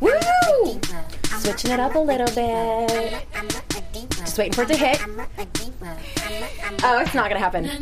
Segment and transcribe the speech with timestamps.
[0.00, 0.80] Woo!
[1.40, 3.26] Switching it up a little bit.
[4.10, 5.00] Just waiting for it to hit.
[6.84, 7.64] Oh, it's not gonna happen.
[7.64, 7.72] There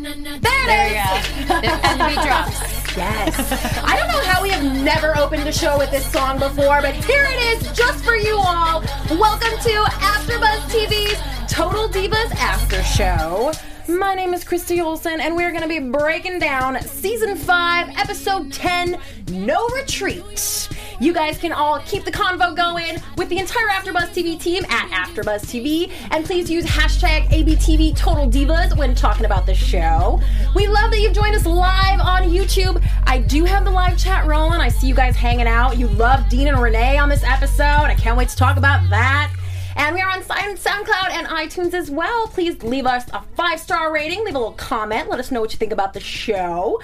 [0.43, 1.51] it is!
[1.51, 2.61] And the beat drops.
[2.97, 3.83] Yes.
[3.85, 6.95] I don't know how we have never opened a show with this song before, but
[6.95, 8.83] here it is, just for you all.
[9.11, 11.19] Welcome to AfterBuzz TV's
[11.53, 13.53] Total Divas After Show.
[13.99, 18.53] My name is Christy Olson, and we're going to be breaking down season 5, episode
[18.53, 18.97] 10
[19.31, 20.69] No Retreat.
[21.01, 24.89] You guys can all keep the convo going with the entire AfterBuzz TV team at
[24.91, 30.21] AfterBuzz TV, and please use hashtag ABTV Total Divas when talking about the show.
[30.55, 32.87] We love that you've joined us live on YouTube.
[33.07, 34.61] I do have the live chat rolling.
[34.61, 35.79] I see you guys hanging out.
[35.79, 37.65] You love Dean and Renee on this episode.
[37.65, 39.35] I can't wait to talk about that.
[39.81, 42.27] And we are on SoundCloud and iTunes as well.
[42.27, 45.55] Please leave us a five star rating, leave a little comment, let us know what
[45.55, 46.83] you think about the show.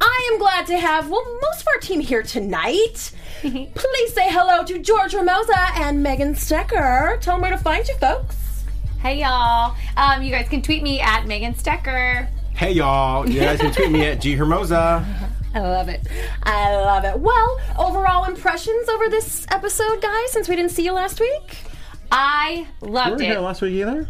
[0.00, 3.12] I am glad to have, well, most of our team here tonight.
[3.42, 7.20] Please say hello to George Hermoza and Megan Stecher.
[7.20, 8.64] Tell them where to find you, folks.
[9.02, 9.76] Hey y'all.
[9.98, 12.26] Um, you guys can tweet me at Megan Stecher.
[12.54, 15.04] Hey y'all, you guys can tweet me at G Hermoza.
[15.54, 16.06] I love it.
[16.44, 17.20] I love it.
[17.20, 21.69] Well, overall impressions over this episode, guys, since we didn't see you last week?
[22.10, 23.40] I loved weren't here it.
[23.40, 24.08] last week either.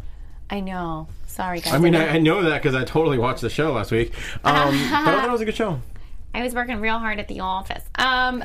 [0.48, 1.08] I know.
[1.26, 1.72] Sorry guys.
[1.74, 4.12] I mean, I, I know that because I totally watched the show last week.
[4.44, 5.80] Um, but I thought it was a good show.
[6.34, 7.82] I was working real hard at the office.
[7.96, 8.44] Um,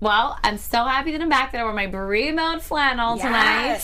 [0.00, 1.52] well, I'm so happy that I'm back.
[1.52, 3.82] That I wore my Brie mode flannel tonight,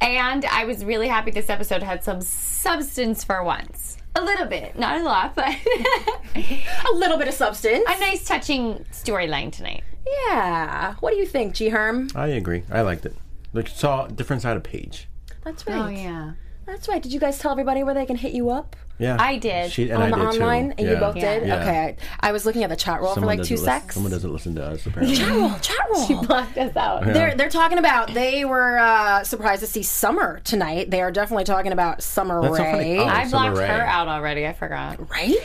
[0.00, 3.98] and I was really happy this episode had some substance for once.
[4.16, 5.48] A little bit, not a lot, but
[6.36, 7.84] A little bit of substance.
[7.88, 9.82] a nice touching storyline tonight.
[10.28, 10.94] Yeah.
[11.00, 12.08] What do you think, G Herm?
[12.14, 12.62] I agree.
[12.70, 13.16] I liked it.
[13.54, 15.08] Like saw a different side of Paige.
[15.44, 15.76] That's right.
[15.76, 16.32] Oh yeah,
[16.66, 17.02] That's right.
[17.02, 18.76] Did you guys tell everybody where they can hit you up?
[18.98, 19.72] Yeah, I did.
[19.72, 20.68] She and on I the did online?
[20.68, 20.74] too.
[20.78, 21.00] And you Yeah.
[21.00, 21.46] both did?
[21.48, 21.60] Yeah.
[21.62, 21.96] Okay.
[22.20, 23.94] I was looking at the chat roll for like two doesn't lis- secs.
[23.94, 25.16] Someone doesn't listen to us apparently.
[25.16, 26.06] Chat roll, chat roll.
[26.06, 27.04] She blocked us out.
[27.04, 30.90] They're, they're talking about, they were uh, surprised to see Summer tonight.
[30.92, 32.70] They are definitely talking about Summer That's so Rae.
[32.72, 32.98] funny.
[32.98, 33.04] Oh.
[33.06, 33.66] I Summer blocked Rae.
[33.76, 34.46] her out already.
[34.46, 35.10] I forgot.
[35.10, 35.36] Right?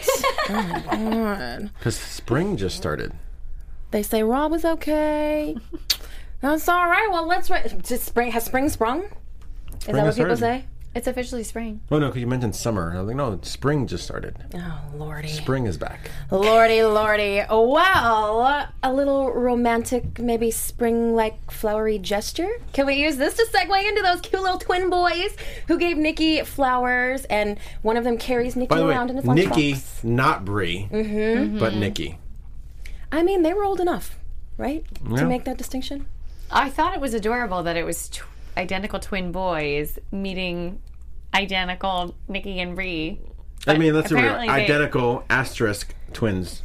[0.50, 1.72] oh my God.
[1.80, 3.14] Because spring just started.
[3.92, 5.58] They say Rob was okay.
[6.42, 7.08] That's all right.
[7.12, 7.50] Well, let's.
[7.50, 9.04] Ra- Just spring has spring sprung.
[9.04, 10.62] Is that what has people started.
[10.62, 10.66] say?
[10.96, 11.82] It's officially spring.
[11.92, 12.94] Oh no, because you mentioned summer.
[12.96, 14.36] I was like, no, spring just started.
[14.56, 16.10] Oh lordy, Spring is back.
[16.32, 17.44] lordy, lordy.
[17.48, 22.50] Well, a little romantic, maybe spring-like flowery gesture.
[22.74, 25.36] Can we use this to segue into those cute little twin boys
[25.68, 29.18] who gave Nikki flowers, and one of them carries Nikki By the way, around in
[29.18, 30.04] his Nikki, lunchbox?
[30.04, 31.60] not Brie, Mm-hmm.
[31.60, 32.18] but Nikki.
[33.12, 34.18] I mean, they were old enough,
[34.58, 35.18] right, Yeah.
[35.18, 36.08] to make that distinction.
[36.52, 38.24] I thought it was adorable that it was tw-
[38.58, 40.82] identical twin boys meeting
[41.34, 43.20] identical Nikki and Brie.
[43.68, 44.00] I mean, real.
[44.00, 46.64] apparently they- Identical asterisk twins.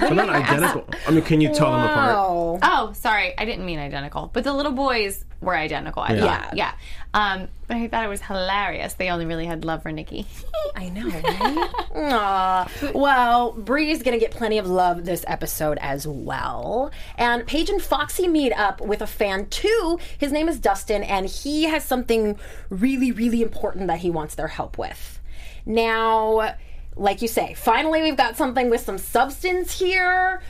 [0.00, 0.86] So not identical.
[1.06, 2.60] I mean, can you tell them apart?
[2.62, 6.02] Oh, sorry, I didn't mean identical, but the little boys were identical.
[6.02, 6.42] I Yeah.
[6.42, 6.72] thought, yeah.
[7.14, 8.94] Um, but I thought it was hilarious.
[8.94, 10.26] They only really had love for Nikki.
[10.76, 11.70] I know, right?
[11.94, 12.70] Aw.
[12.94, 16.90] Well, Brie's gonna get plenty of love this episode as well.
[17.16, 19.98] And Paige and Foxy meet up with a fan too.
[20.18, 22.38] His name is Dustin, and he has something
[22.70, 25.20] really, really important that he wants their help with.
[25.66, 26.54] Now,
[26.96, 30.42] like you say, finally we've got something with some substance here.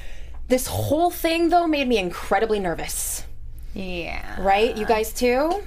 [0.49, 3.25] This whole thing, though, made me incredibly nervous.
[3.75, 4.41] Yeah.
[4.41, 4.77] Right?
[4.77, 5.63] You guys too?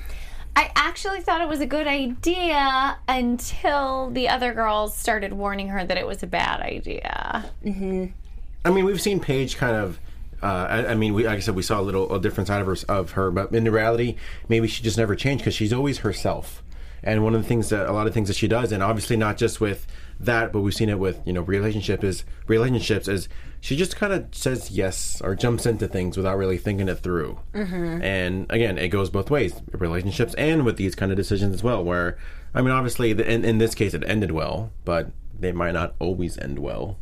[0.56, 5.84] I actually thought it was a good idea until the other girls started warning her
[5.84, 7.52] that it was a bad idea.
[7.66, 10.00] I mean, we've seen Paige kind of.
[10.42, 12.62] Uh, I, I mean, we, like I said, we saw a little a different side
[12.62, 14.16] of her, of her, but in reality,
[14.48, 16.62] maybe she just never changed because she's always herself.
[17.04, 19.18] And one of the things that a lot of things that she does, and obviously
[19.18, 19.88] not just with
[20.20, 23.28] that, but we've seen it with you know relationship is relationships is
[23.62, 27.40] she just kind of says yes or jumps into things without really thinking it through.
[27.54, 28.04] Mm-hmm.
[28.04, 31.84] And again, it goes both ways, relationships and with these kind of decisions as well.
[31.84, 32.18] Where
[32.54, 35.96] I mean, obviously, the, in, in this case, it ended well, but they might not
[36.00, 36.98] always end well.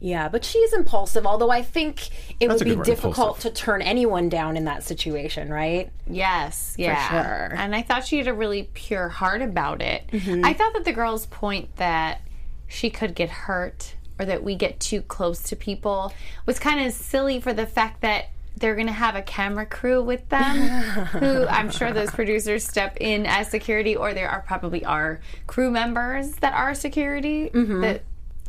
[0.00, 2.08] Yeah, but she's impulsive, although I think
[2.40, 3.54] it That's would be word, difficult impulsive.
[3.54, 5.90] to turn anyone down in that situation, right?
[6.06, 7.08] Yes, yeah.
[7.48, 7.56] sure.
[7.56, 10.06] And I thought she had a really pure heart about it.
[10.12, 10.44] Mm-hmm.
[10.44, 12.20] I thought that the girl's point that
[12.66, 16.12] she could get hurt or that we get too close to people
[16.44, 18.26] was kind of silly for the fact that
[18.56, 20.56] they're going to have a camera crew with them
[21.20, 25.70] who I'm sure those producers step in as security or there are probably are crew
[25.70, 27.80] members that are security Mm-hmm.
[27.82, 28.02] that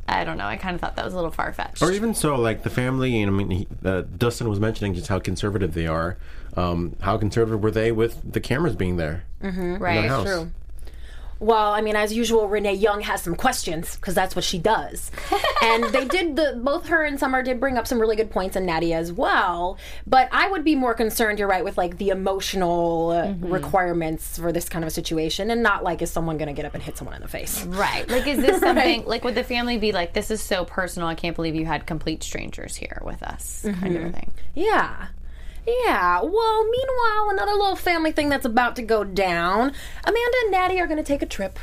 [0.09, 0.45] I don't know.
[0.45, 1.81] I kind of thought that was a little far fetched.
[1.81, 3.21] Or even so, like the family.
[3.21, 6.17] And I mean, he, uh, Dustin was mentioning just how conservative they are.
[6.57, 9.23] Um, how conservative were they with the cameras being there?
[9.41, 9.77] Mm-hmm.
[9.77, 10.05] right.
[10.05, 10.25] house.
[10.25, 10.51] True.
[11.39, 15.09] Well, I mean, as usual, Renee Young has some questions because that's what she does.
[15.63, 18.55] and they did the both her and Summer did bring up some really good points,
[18.55, 19.77] and Nadia as well.
[20.05, 21.39] But I would be more concerned.
[21.39, 25.63] You're right with like the emotional uh, requirements for this kind of a situation, and
[25.63, 27.63] not like is someone going to get up and hit someone in the face.
[27.65, 28.07] Right.
[28.09, 31.15] Like, is this something, like, would the family be like, this is so personal, I
[31.15, 34.31] can't believe you had complete strangers here with us, kind of a thing?
[34.55, 35.07] Yeah.
[35.67, 36.21] Yeah.
[36.21, 39.73] Well, meanwhile, another little family thing that's about to go down.
[40.03, 41.59] Amanda and Natty are going to take a trip.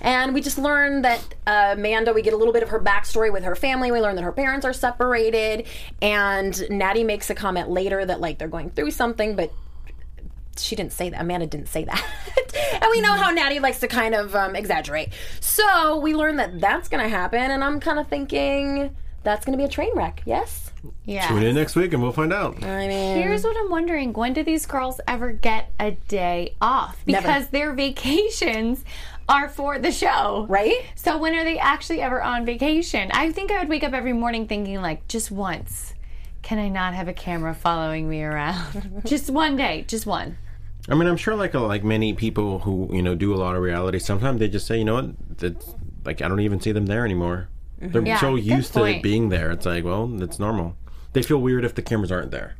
[0.00, 3.32] And we just learned that uh, Amanda, we get a little bit of her backstory
[3.32, 3.90] with her family.
[3.90, 5.66] We learn that her parents are separated.
[6.02, 9.52] And Natty makes a comment later that, like, they're going through something, but
[10.58, 11.20] she didn't say that.
[11.20, 12.04] Amanda didn't say that.
[12.82, 15.10] and we know how Natty likes to kind of um, exaggerate.
[15.40, 17.50] So we learn that that's going to happen.
[17.50, 20.22] And I'm kind of thinking that's going to be a train wreck.
[20.24, 20.70] Yes?
[21.04, 21.28] Yeah.
[21.28, 22.62] Tune in next week and we'll find out.
[22.62, 26.98] I mean, Here's what I'm wondering when do these girls ever get a day off?
[27.06, 27.26] Never.
[27.26, 28.84] Because their vacations
[29.28, 30.46] are for the show.
[30.48, 30.84] Right?
[30.94, 33.10] So when are they actually ever on vacation?
[33.12, 35.94] I think I would wake up every morning thinking, like, just once.
[36.42, 39.02] Can I not have a camera following me around?
[39.04, 40.38] just one day, just one.
[40.88, 43.62] I mean, I'm sure like like many people who you know do a lot of
[43.62, 43.98] reality.
[43.98, 45.74] Sometimes they just say, you know what, that's
[46.04, 47.48] like I don't even see them there anymore.
[47.78, 48.06] They're mm-hmm.
[48.06, 48.98] Yeah, so used to point.
[48.98, 49.50] it being there.
[49.50, 50.76] It's like, well, it's normal.
[51.12, 52.56] They feel weird if the cameras aren't there.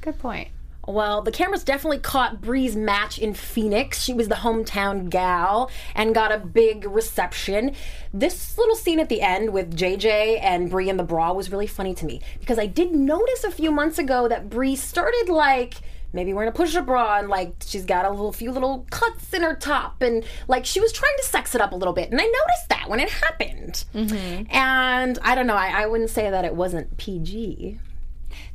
[0.00, 0.48] Good point.
[0.86, 4.00] Well, the cameras definitely caught Brie's match in Phoenix.
[4.00, 7.74] She was the hometown gal and got a big reception.
[8.14, 11.66] This little scene at the end with JJ and Brie in the bra was really
[11.66, 15.74] funny to me because I did notice a few months ago that Brie started like
[16.12, 19.42] maybe wearing a push-up bra and like she's got a little few little cuts in
[19.42, 22.20] her top and like she was trying to sex it up a little bit and
[22.20, 23.84] I noticed that when it happened.
[23.94, 24.54] Mm-hmm.
[24.54, 27.78] And I don't know, I, I wouldn't say that it wasn't PG.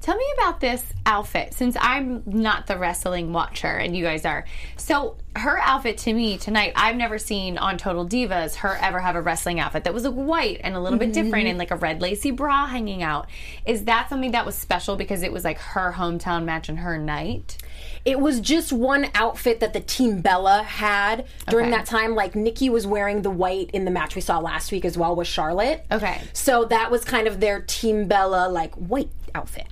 [0.01, 4.45] Tell me about this outfit since I'm not the wrestling watcher and you guys are.
[4.77, 9.15] So, her outfit to me tonight, I've never seen on Total Divas her ever have
[9.15, 11.59] a wrestling outfit that was like white and a little bit different and mm-hmm.
[11.59, 13.27] like a red lacy bra hanging out.
[13.65, 16.97] Is that something that was special because it was like her hometown match and her
[16.97, 17.57] night?
[18.03, 21.77] It was just one outfit that the Team Bella had during Okay.
[21.77, 22.15] that time.
[22.15, 25.15] Like Nikki was wearing the white in the match we saw last week as well
[25.15, 25.85] with Charlotte.
[25.91, 26.19] Okay.
[26.33, 29.67] So that was kind of their Team Bella like white outfit.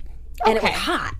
[0.46, 1.14] And it was hot,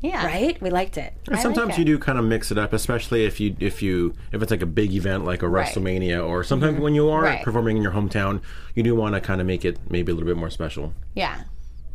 [0.00, 0.24] Yeah.
[0.26, 0.60] right?
[0.62, 1.14] We liked it.
[1.40, 1.78] sometimes it.
[1.78, 4.62] you do kind of mix it up, especially if you if you if it's like
[4.62, 5.66] a big event like a Right.
[5.66, 6.82] WrestleMania, or sometimes mm-hmm.
[6.82, 7.42] when you are Right.
[7.44, 8.40] performing in your hometown,
[8.74, 10.94] you do want to kind of make it maybe a little bit more special.
[11.14, 11.42] Yeah.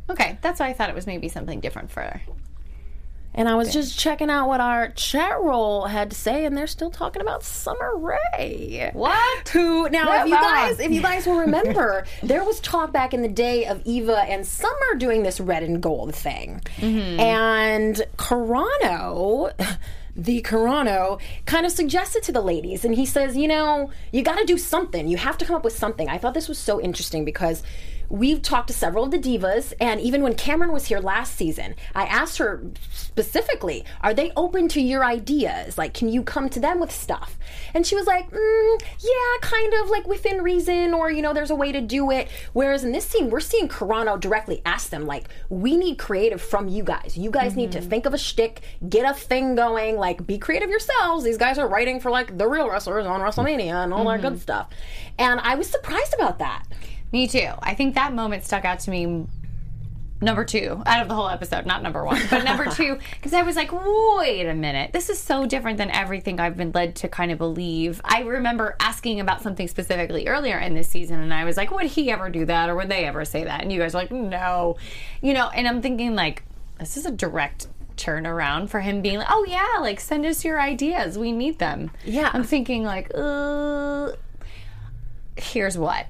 [0.10, 2.22] Okay, that's why I thought it was maybe something different for her.
[3.38, 6.66] And I was just checking out what our chat roll had to say, and they're
[6.66, 8.90] still talking about Summer Rae.
[8.94, 9.48] What?
[9.50, 10.24] Who now?
[10.24, 13.66] If you guys, if you guys will remember, there was talk back in the day
[13.68, 19.54] of Eva and Summer doing this red and gold thing, and Carrano.
[20.20, 24.40] The Carrano kind of suggested to the ladies, and he says, you know, you got
[24.40, 25.08] to do something.
[25.08, 26.10] You have to come up with something.
[26.10, 27.62] I thought this was so interesting because
[28.10, 31.76] we've talked to several of the divas, and even when Cameron was here last season,
[31.94, 35.78] I asked her specifically, "Are they open to your ideas?
[35.78, 37.38] Like, can you come to them with stuff?"
[37.74, 41.52] And she was like, mm, "Yeah, kind of like within reason, or you know, there's
[41.52, 45.06] a way to do it." Whereas in this scene, we're seeing Carrano directly ask them,
[45.06, 47.18] like, "We need creative from you guys.
[47.18, 50.70] You guys need to think of a shtick, get a thing going, like, be creative
[50.70, 51.24] yourselves.
[51.24, 54.42] These guys are writing for like the real wrestlers on WrestleMania and all that good
[54.42, 54.70] stuff."
[55.20, 56.64] And I was surprised about that.
[57.12, 57.50] Me too.
[57.62, 59.26] I think that moment stuck out to me.
[60.20, 63.44] Number two out of the whole episode, not number one, but number two, because I
[63.44, 67.08] was like, wait a minute, this is so different than everything I've been led to
[67.08, 68.02] kind of believe.
[68.04, 71.86] I remember asking about something specifically earlier in this season, and I was like, would
[71.86, 73.62] he ever do that, or would they ever say that?
[73.62, 74.78] And you guys are like, no,
[75.22, 76.42] you know, and I'm thinking like,
[76.80, 80.60] this is a direct turnaround for him being like, oh yeah, like send us your
[80.60, 81.92] ideas, we need them.
[82.06, 82.32] Yeah.
[82.34, 84.14] I'm thinking like, uh,
[85.36, 86.08] here's what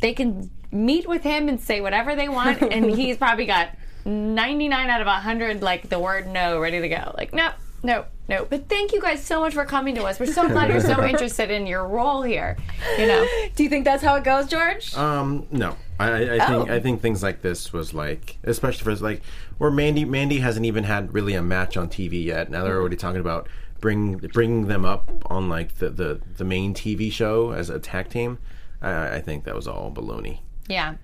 [0.00, 3.70] they can meet with him and say whatever they want and he's probably got
[4.04, 7.50] 99 out of 100 like the word no ready to go like no
[7.82, 10.70] no no but thank you guys so much for coming to us we're so glad
[10.70, 12.56] you're so interested in your role here
[12.98, 13.26] you know
[13.56, 14.94] Do you think that's how it goes, George?
[14.94, 16.74] Um, no, I, I I think Oh.
[16.74, 19.22] I think things like this was like, especially for like
[19.58, 22.50] where Mandy Mandy hasn't even had really a match on TV yet.
[22.50, 23.48] Now they're already talking about
[23.80, 28.10] bring bringing them up on like the the, the main TV show as a tag
[28.10, 28.38] team.
[28.82, 30.40] I, I think that was all baloney.
[30.68, 30.94] yeah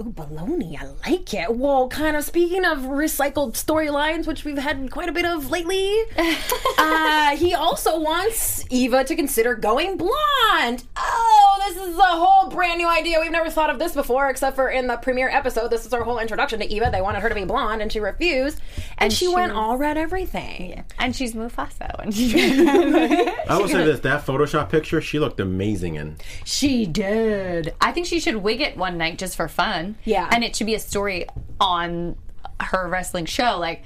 [0.00, 0.80] Ooh, baloney.
[0.80, 1.54] I like it.
[1.54, 5.94] Well, kind of speaking of recycled storylines, which we've had quite a bit of lately,
[6.78, 10.84] uh, he also wants Eva to consider going blonde.
[10.96, 13.20] Oh, this is a whole brand new idea.
[13.20, 15.68] We've never thought of this before, except for in the premiere episode.
[15.68, 16.88] This is our whole introduction to Eva.
[16.90, 18.60] They wanted her to be blonde, and she refused.
[18.96, 20.84] And, she, she went was- all red everything.
[20.98, 22.14] and she's Mufasa and
[23.50, 26.16] I will say this: that Photoshop picture, she looked amazing in.
[26.44, 27.74] She did.
[27.80, 29.81] I think she should wig it one night just for fun.
[30.04, 30.28] Yeah.
[30.30, 31.26] And it should be a story
[31.60, 32.16] on
[32.60, 33.58] her wrestling show.
[33.58, 33.82] Like,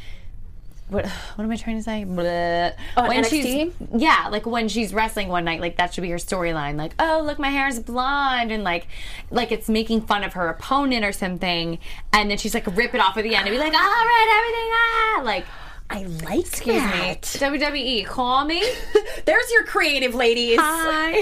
[0.89, 2.05] what, what am I trying to say?
[2.05, 2.71] Blah.
[2.97, 3.31] On when NXT?
[3.31, 6.77] she's yeah, like when she's wrestling one night, like that should be her storyline.
[6.77, 8.87] Like, oh look, my hair's blonde, and like,
[9.31, 11.79] like it's making fun of her opponent or something,
[12.13, 14.39] and then she's like rip it off at the end and be like, all right,
[14.39, 15.47] everything ah, like.
[15.89, 16.91] I like Excuse me.
[16.91, 17.23] that.
[17.23, 18.61] WWE, call me.
[19.27, 20.57] There's your creative ladies.
[20.61, 21.13] Hi.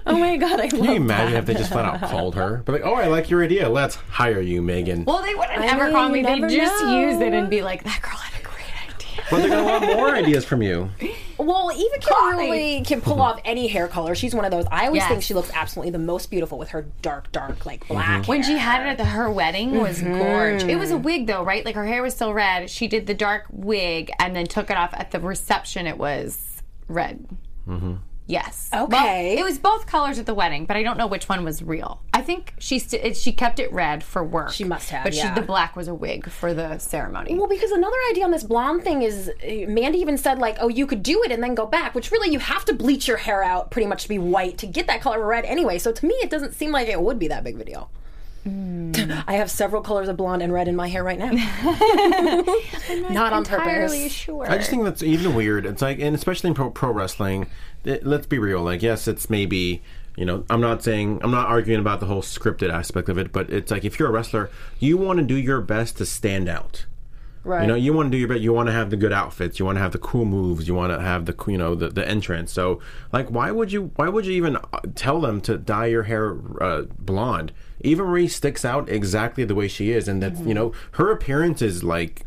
[0.06, 2.62] oh my god, I Can love you imagine if they just flat out called her?
[2.64, 3.68] But like, oh, I like your idea.
[3.68, 5.04] Let's hire you, Megan.
[5.04, 6.22] well, they wouldn't I ever mean, call me.
[6.22, 7.00] They never just know.
[7.00, 9.24] use it and be like, that girl had a great idea.
[9.30, 10.90] But they're gonna want more ideas from you.
[11.38, 14.16] Well, Eva can really can pull off any hair color.
[14.16, 14.66] She's one of those.
[14.72, 15.08] I always Yes.
[15.10, 17.94] think she looks absolutely the most beautiful with her dark, dark, like mm-hmm.
[17.94, 18.26] black.
[18.26, 18.52] When hair.
[18.52, 20.18] she had it at the, her wedding was mm-hmm.
[20.18, 20.68] gorgeous.
[20.68, 21.64] It was a wig though, right?
[21.64, 22.68] Like her hair was still red.
[22.68, 25.86] She did the dark wig and then took it off at the reception.
[25.86, 26.53] It was
[26.88, 27.26] red.
[27.68, 27.94] Mm-hmm.
[28.26, 28.70] Yes.
[28.72, 29.34] Okay.
[29.34, 31.62] Well, it was both colors at the wedding, but I don't know which one was
[31.62, 32.00] real.
[32.14, 34.52] I think she st- it, she kept it red for work.
[34.52, 35.34] She must have, but yeah.
[35.34, 37.34] she, the black was a wig for the ceremony.
[37.36, 40.68] Well, because another idea on this blonde thing is uh, Mandy even said like, "Oh,
[40.68, 43.18] you could do it and then go back," which really you have to bleach your
[43.18, 45.78] hair out pretty much to be white to get that color of red anyway.
[45.78, 47.90] So to me, it doesn't seem like it would be that big of a deal.
[48.46, 51.30] I have several colors of blonde and red in my hair right now.
[53.10, 54.12] Not on Entirely purpose.
[54.12, 54.50] sure.
[54.50, 55.64] I just think that's even weird.
[55.64, 57.46] It's like, and especially in pro, pro wrestling,
[57.84, 58.62] it, let's be real.
[58.62, 59.82] Like, yes, it's maybe,
[60.16, 63.32] you know, I'm not saying, I'm not arguing about the whole scripted aspect of it,
[63.32, 66.48] but it's like if you're a wrestler, you want to do your best to stand
[66.48, 66.84] out.
[67.44, 67.62] Right.
[67.62, 68.40] You know, you want to do your best.
[68.40, 69.58] You want to have the good outfits.
[69.58, 70.66] You want to have the cool moves.
[70.66, 72.50] You want to have the, you know, the, the entrance.
[72.52, 72.80] So,
[73.12, 73.90] like, why would you?
[73.96, 77.52] Why would you even uh, tell them to dye your hair uh, blonde?
[77.84, 81.62] Eva Marie sticks out exactly the way she is, and that's you know, her appearance
[81.62, 82.24] is like,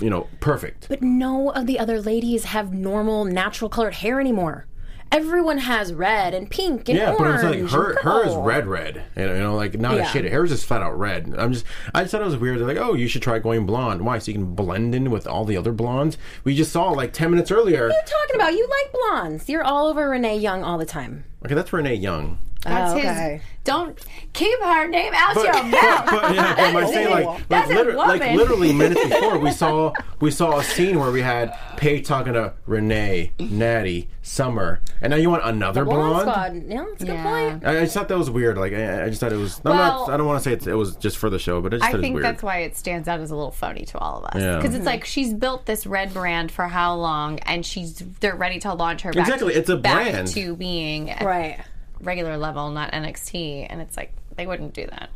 [0.00, 0.86] you know, perfect.
[0.88, 4.66] But no of the other ladies have normal, natural colored hair anymore.
[5.10, 7.34] Everyone has red and pink and Yeah, but orange.
[7.62, 9.02] it's like her her is red red.
[9.14, 10.06] You know, you know, like not a Yeah.
[10.10, 10.24] shade.
[10.32, 11.34] Hers is just flat out red.
[11.36, 12.58] I'm just I just thought it was weird.
[12.58, 14.06] They're like, oh, you should try going blonde.
[14.06, 14.18] Why?
[14.18, 16.16] So you can blend in with all the other blondes.
[16.44, 17.88] We just saw like ten minutes earlier.
[17.88, 18.52] What are you talking about?
[18.54, 19.48] You like blondes.
[19.50, 21.24] You're all over Renee Young all the time.
[21.44, 22.38] Okay, that's Renee Young.
[22.64, 23.32] That's Oh, okay.
[23.34, 23.40] his.
[23.64, 23.96] Don't
[24.32, 26.06] keep her name out But, your but, mouth.
[26.10, 28.36] but, yeah, but am I saying like, like, That's a liter- like woman.
[28.36, 32.54] literally minutes before we saw we saw a scene where we had Paige talking to
[32.66, 36.28] Renee, Natty, Summer, and now you want another Blonde blonde.
[36.62, 36.62] squad.
[36.72, 37.22] Yeah, that's a good Yeah.
[37.22, 37.66] point.
[37.66, 38.58] I I just thought that was weird.
[38.58, 39.60] Like I, I just thought it was.
[39.64, 41.60] I'm Well- not, I don't want to say it's, it was just for the show,
[41.60, 42.34] but I just I thought it think was weird.
[42.34, 44.42] that's why it stands out as a little phony to all of us.
[44.42, 44.56] Yeah.
[44.56, 48.58] Because it's like she's built this red brand for how long, and she's they're ready
[48.60, 50.28] to launch her back Exactly, to, it's a back brand.
[50.28, 51.60] to being Right.
[52.02, 53.66] Regular level, not NXT.
[53.70, 55.10] And it's like they wouldn't do that.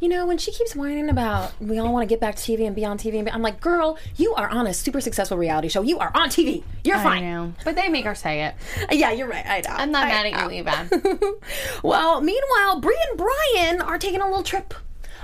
[0.00, 2.66] You know, when she keeps whining about we all want to get back to TV
[2.66, 5.38] and be on TV, and be, I'm like, girl, you are on a super successful
[5.38, 5.82] reality show.
[5.82, 6.62] You are on TV.
[6.82, 7.22] You're I fine.
[7.22, 8.54] know, but they make her say it.
[8.90, 9.46] Yeah, you're right.
[9.46, 9.70] I know.
[9.70, 11.34] I'm not I mad at you, Eva.
[11.82, 14.74] Well, meanwhile, Brie and Brian are taking a little trip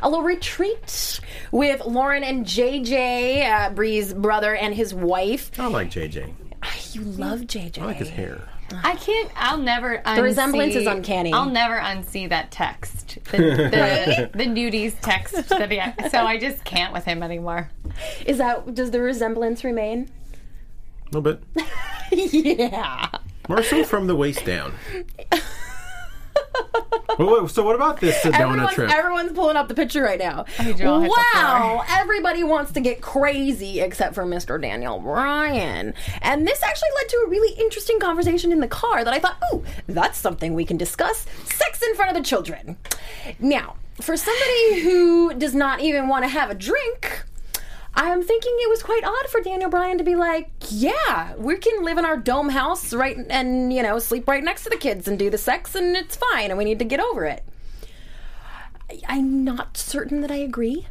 [0.02, 1.20] a little retreat
[1.52, 5.50] with Lauren and JJ, uh, Brie's brother and his wife.
[5.58, 6.32] I like JJ.
[6.92, 7.80] You love JJ.
[7.82, 8.40] I like his hair.
[8.84, 9.30] I can't.
[9.36, 9.98] I'll never.
[9.98, 11.32] Unsee, The resemblance is uncanny.
[11.32, 15.48] I'll never unsee that text, the, the, the nudies text.
[15.48, 17.70] That he, so I just can't with him anymore.
[18.26, 20.08] Is that does the resemblance remain?
[21.12, 21.42] A little bit.
[22.12, 23.08] Yeah.
[23.48, 24.74] More so from the waist down.
[27.18, 28.90] Well, so what about this Sedona Everyone's, trip?
[28.90, 30.46] everyone's pulling up the picture right now.
[30.62, 34.60] need you all hit the Wow, everybody wants to get crazy except for Mr.
[34.60, 35.92] Daniel Bryan.
[36.22, 39.36] And this actually led to a really interesting conversation in the car that I thought,
[39.52, 41.26] ooh, that's something we can discuss.
[41.44, 42.78] Sex in front of the children.
[43.38, 47.24] Now, for somebody who does not even want to have a drink,
[47.94, 51.84] I'm thinking it was quite odd for Daniel Bryan to be like, yeah, we can
[51.84, 55.08] live in our dome house right and, you know, sleep right next to the kids
[55.08, 57.44] and do the sex and it's fine and we need to get over it.
[58.88, 60.86] I- I'm not certain that I agree.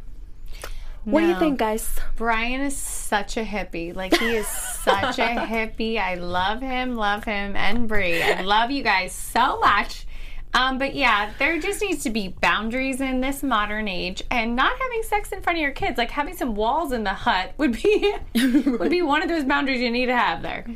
[1.04, 1.98] What do you think, guys?
[2.16, 3.96] Brian is such a hippie.
[3.96, 4.46] Like he is
[4.84, 5.98] such a hippie.
[5.98, 8.22] I love him, love him, and Brie.
[8.22, 10.06] I love you guys so much.
[10.52, 14.72] Um, but yeah, there just needs to be boundaries in this modern age, and not
[14.78, 17.80] having sex in front of your kids, like having some walls in the hut, would
[17.80, 20.66] be would be one of those boundaries you need to have there.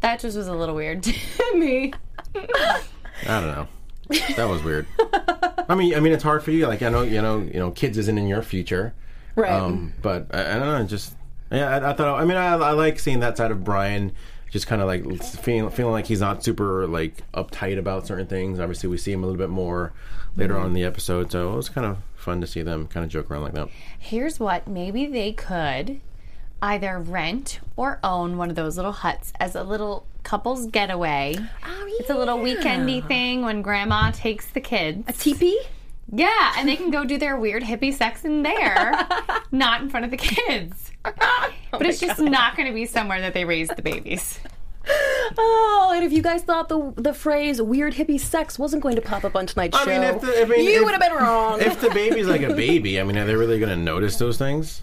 [0.00, 1.14] That just was a little weird to
[1.54, 1.92] me.
[2.34, 2.80] I
[3.26, 3.68] don't know.
[4.36, 4.86] That was weird.
[5.68, 6.66] I mean, I mean, it's hard for you.
[6.66, 8.94] Like, I know, you know, you know, kids isn't in your future.
[9.36, 9.52] Right.
[9.52, 10.84] Um, but I, I don't know.
[10.84, 11.14] Just
[11.50, 12.20] yeah, I, I thought.
[12.20, 14.12] I mean, I, I like seeing that side of Brian.
[14.52, 18.60] Just kind of like feeling feeling like he's not super like uptight about certain things.
[18.60, 19.92] Obviously, we see him a little bit more
[20.36, 23.02] later on in the episode, so it was kind of fun to see them kind
[23.02, 23.68] of joke around like that.
[23.98, 26.00] Here's what maybe they could
[26.60, 31.34] either rent or own one of those little huts as a little couple's getaway.
[31.66, 35.04] Oh, It's a little weekendy thing when grandma takes the kids.
[35.08, 35.60] A teepee?
[36.12, 38.92] Yeah, and they can go do their weird hippie sex in there,
[39.50, 40.91] not in front of the kids.
[41.70, 44.38] but it's just not going to be somewhere that they raise the babies.
[45.38, 49.02] Oh, and if you guys thought the the phrase "weird hippie sex" wasn't going to
[49.02, 51.00] pop up on tonight's I show, mean, if the, I mean, you if- would have
[51.00, 51.60] been wrong.
[51.60, 54.38] If the baby's like a baby, I mean, are they really going to notice those
[54.38, 54.82] things?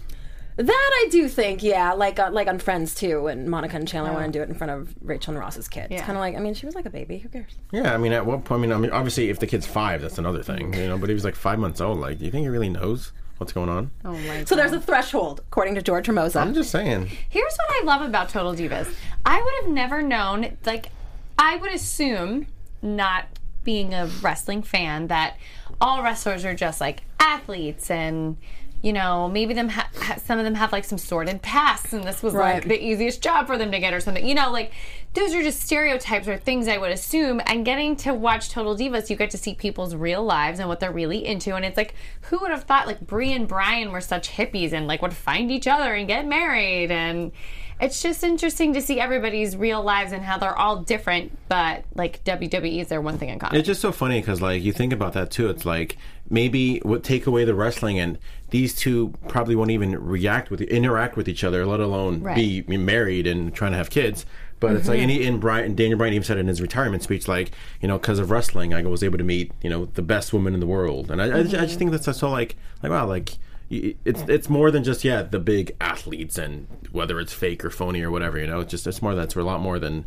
[0.56, 4.12] that I do think, yeah, like uh, like on Friends too, when Monica and Chandler
[4.12, 5.84] want to do it in front of Rachel and Ross's kid.
[5.84, 6.04] It's Yeah.
[6.04, 7.18] kind of like, I mean, she was like a baby.
[7.18, 7.52] Who cares?
[7.72, 8.60] Yeah, I mean, at what point?
[8.60, 10.98] I mean, I mean, obviously, if the kid's five, that's another thing, you know.
[10.98, 11.98] But he was like five months old.
[11.98, 13.90] Like, do you think he really knows what's going on?
[14.04, 16.40] Oh my So there's a threshold, according to George Hermoza.
[16.40, 17.10] I'm just saying.
[17.28, 18.92] Here's what I love about Total Divas.
[19.24, 20.90] I would have never known, like,
[21.38, 22.46] I would assume,
[22.82, 23.26] not
[23.64, 25.38] being a wrestling fan, that
[25.80, 28.36] all wrestlers are just like athletes and.
[28.82, 29.90] You know, maybe them ha-
[30.24, 32.54] some of them have like some sordid pasts, and this was Right.
[32.54, 34.26] like the easiest job for them to get, or something.
[34.26, 34.72] You know, like
[35.12, 37.42] those are just stereotypes or things I would assume.
[37.46, 40.80] And getting to watch Total Divas, you get to see people's real lives and what
[40.80, 41.54] they're really into.
[41.56, 44.86] And it's like, who would have thought like Brie and Brian were such hippies and
[44.86, 46.90] like would find each other and get married?
[46.90, 47.32] And
[47.80, 52.22] it's just interesting to see everybody's real lives and how they're all different, but like
[52.24, 53.56] WWE is their one thing in common.
[53.56, 55.48] It's just so funny because, like, you think about that too.
[55.48, 55.96] It's like
[56.28, 58.18] maybe what take away the wrestling, and
[58.50, 63.26] these two probably won't even react with interact with each other, let alone be married
[63.26, 64.26] and trying to have kids.
[64.60, 65.02] But it's like, mm-hmm.
[65.02, 67.96] and, he, and Brian, Daniel Bryan even said in his retirement speech, like, you know,
[67.96, 70.66] because of wrestling, I was able to meet, you know, the best woman in the
[70.66, 71.78] world, and I, I, just, I just mm-hmm.
[71.78, 73.38] think that's so like, like wow, like
[73.70, 78.02] it's it's more than just yeah the big athletes and whether it's fake or phony
[78.02, 80.06] or whatever, you know, it's just it's more that's a lot more than.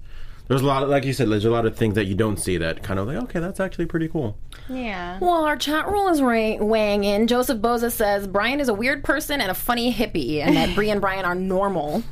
[0.49, 2.35] There's a lot, of, like you said, there's a lot of things that you don't
[2.35, 4.37] see that kind of like, okay, that's actually pretty cool.
[4.67, 5.17] yeah.
[5.21, 7.27] Well, our chat room is ra- weighing in.
[7.27, 10.89] Joseph Boza says Brian is a weird person and a funny hippie, and that Brie
[10.89, 12.03] and Brian are normal.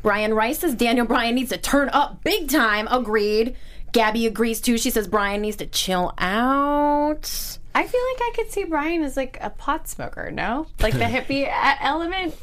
[0.00, 2.86] Brian Rice says Daniel Bryan needs to turn up big time.
[2.88, 3.56] Agreed.
[3.90, 4.78] Gabby agrees too.
[4.78, 7.58] She says Brian needs to chill out.
[7.74, 10.66] I feel like I could see Brian as like a pot smoker, no?
[10.80, 12.34] Like the hippie element.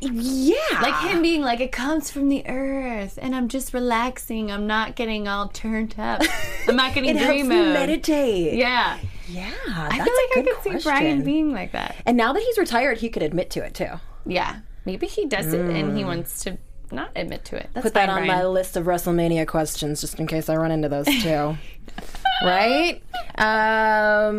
[0.00, 0.56] Yeah.
[0.82, 4.50] Like him being like, it comes from the earth, and I'm just relaxing.
[4.50, 6.22] I'm not getting all turned up.
[6.68, 7.74] I'm not getting it helps dream you mode.
[7.74, 8.54] meditate.
[8.54, 9.52] Yeah, Yeah.
[9.66, 10.88] I feel like I could see.
[10.88, 11.94] Brian being like that.
[12.04, 14.00] And now that he's retired, he could admit to it too.
[14.26, 16.06] Yeah, maybe he does it, and he mm.
[16.06, 16.58] wants to
[16.92, 17.68] not admit to it.
[17.72, 20.70] That's Put that fine, on my list of WrestleMania questions just in case I run
[20.70, 21.56] into those too.
[22.44, 23.02] right?
[23.38, 24.36] Um,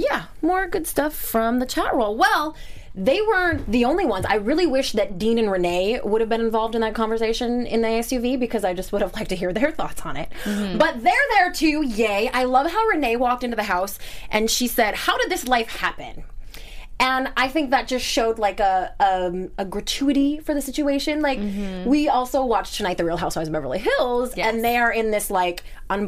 [0.00, 2.16] yeah, more good stuff from the chat roll.
[2.16, 2.56] Well,
[2.94, 4.24] they weren't the only ones.
[4.26, 7.82] I really wish that Dean and Renee would have been involved in that conversation in
[7.82, 10.30] the SUV because I just would have liked to hear their thoughts on it.
[10.44, 11.82] But they're there too.
[11.82, 12.30] Yay.
[12.32, 13.98] I love how Renee walked into the house
[14.30, 16.24] and she said, How did this life happen?
[16.98, 21.20] And I think that just showed like a um, a gratuity for the situation.
[21.20, 21.38] Like
[21.86, 24.52] we also watched tonight the Real Housewives of Beverly Hills, Yes.
[24.54, 25.62] and they are in this like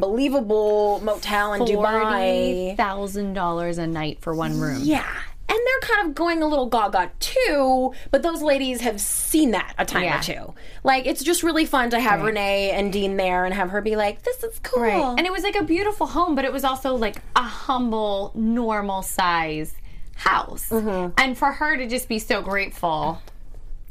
[0.09, 2.77] unbelievable motel in Dubai.
[2.77, 4.81] thousand dollars a night for one room.
[4.83, 5.07] Yeah.
[5.51, 9.73] And they're kind of going a little gaga too, but those ladies have seen that
[9.79, 10.19] a time Yeah.
[10.19, 10.55] or two.
[10.85, 13.97] Like, it's just really fun to have Renee and Dean there and have her be
[13.97, 14.83] like, this is cool.
[15.17, 19.01] And it was like a beautiful home, but it was also like a humble, normal
[19.01, 19.75] size
[20.19, 20.69] house.
[20.69, 21.13] Mm-hmm.
[21.17, 23.21] And for her to just be so grateful,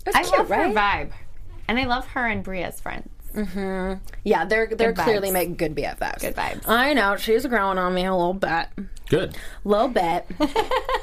[0.05, 0.67] It's I cute, love right?
[0.67, 1.11] her vibe,
[1.67, 3.09] and I love her and Bria's friends.
[4.23, 5.33] Yeah, they're they're Good clearly vibes.
[5.33, 6.21] making good BFFs.
[6.21, 6.67] Good vibes.
[6.67, 8.67] I know she's growing on me a little bit,
[9.09, 9.37] Good.
[9.63, 10.25] little bit.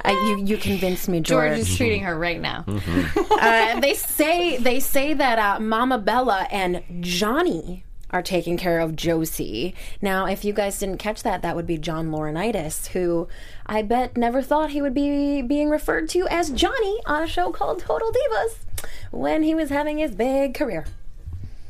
[0.04, 1.60] I, you you convinced me, George George.
[1.60, 2.64] is treating her right now.
[3.40, 8.96] uh, they say they say that uh, Mama Bella and Johnny are taking care of
[8.96, 9.74] Josie.
[10.02, 13.28] Now, if you guys didn't catch that, that would be John Laurinaitis, who
[13.66, 17.50] I bet never thought he would be being referred to as Johnny on a show
[17.50, 18.56] called Total Divas
[19.10, 20.84] when he was having his big career.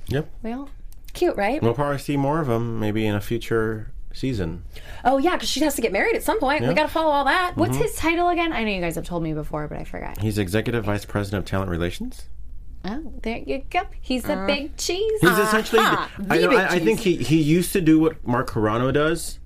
[0.08, 0.28] Yep.
[0.42, 0.70] Well,
[1.14, 1.62] Cute, right?
[1.62, 4.64] We'll probably see more of him maybe in a future season.
[5.04, 6.62] Oh yeah, because she has to get married at some point.
[6.62, 7.56] We got to follow all that.
[7.56, 8.52] what's his title again?
[8.52, 10.20] I know you guys have told me before, but I forgot.
[10.20, 12.24] He's executive vice president of talent relations.
[12.84, 13.82] Oh, there you go.
[14.00, 15.20] He's the big cheese.
[15.20, 15.80] He's essentially.
[15.80, 19.38] Aha, I, know, I, I think he he used to do what Mark Carrano does.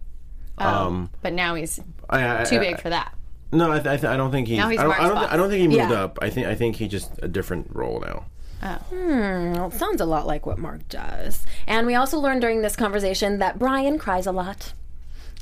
[0.56, 1.80] Um, but now he's
[2.10, 3.14] I, I, too I- big for that.
[3.50, 4.58] No, I, I, I don't think he.
[4.58, 5.32] Now he's I, don't, I, don't, boss.
[5.32, 6.02] I don't think he moved Yeah.
[6.04, 6.18] up.
[6.20, 8.26] I think I think he just a different role now.
[8.90, 11.46] Well, it sounds a lot like what Mark does.
[11.66, 14.72] And we also learned during this conversation that Brian cries a lot.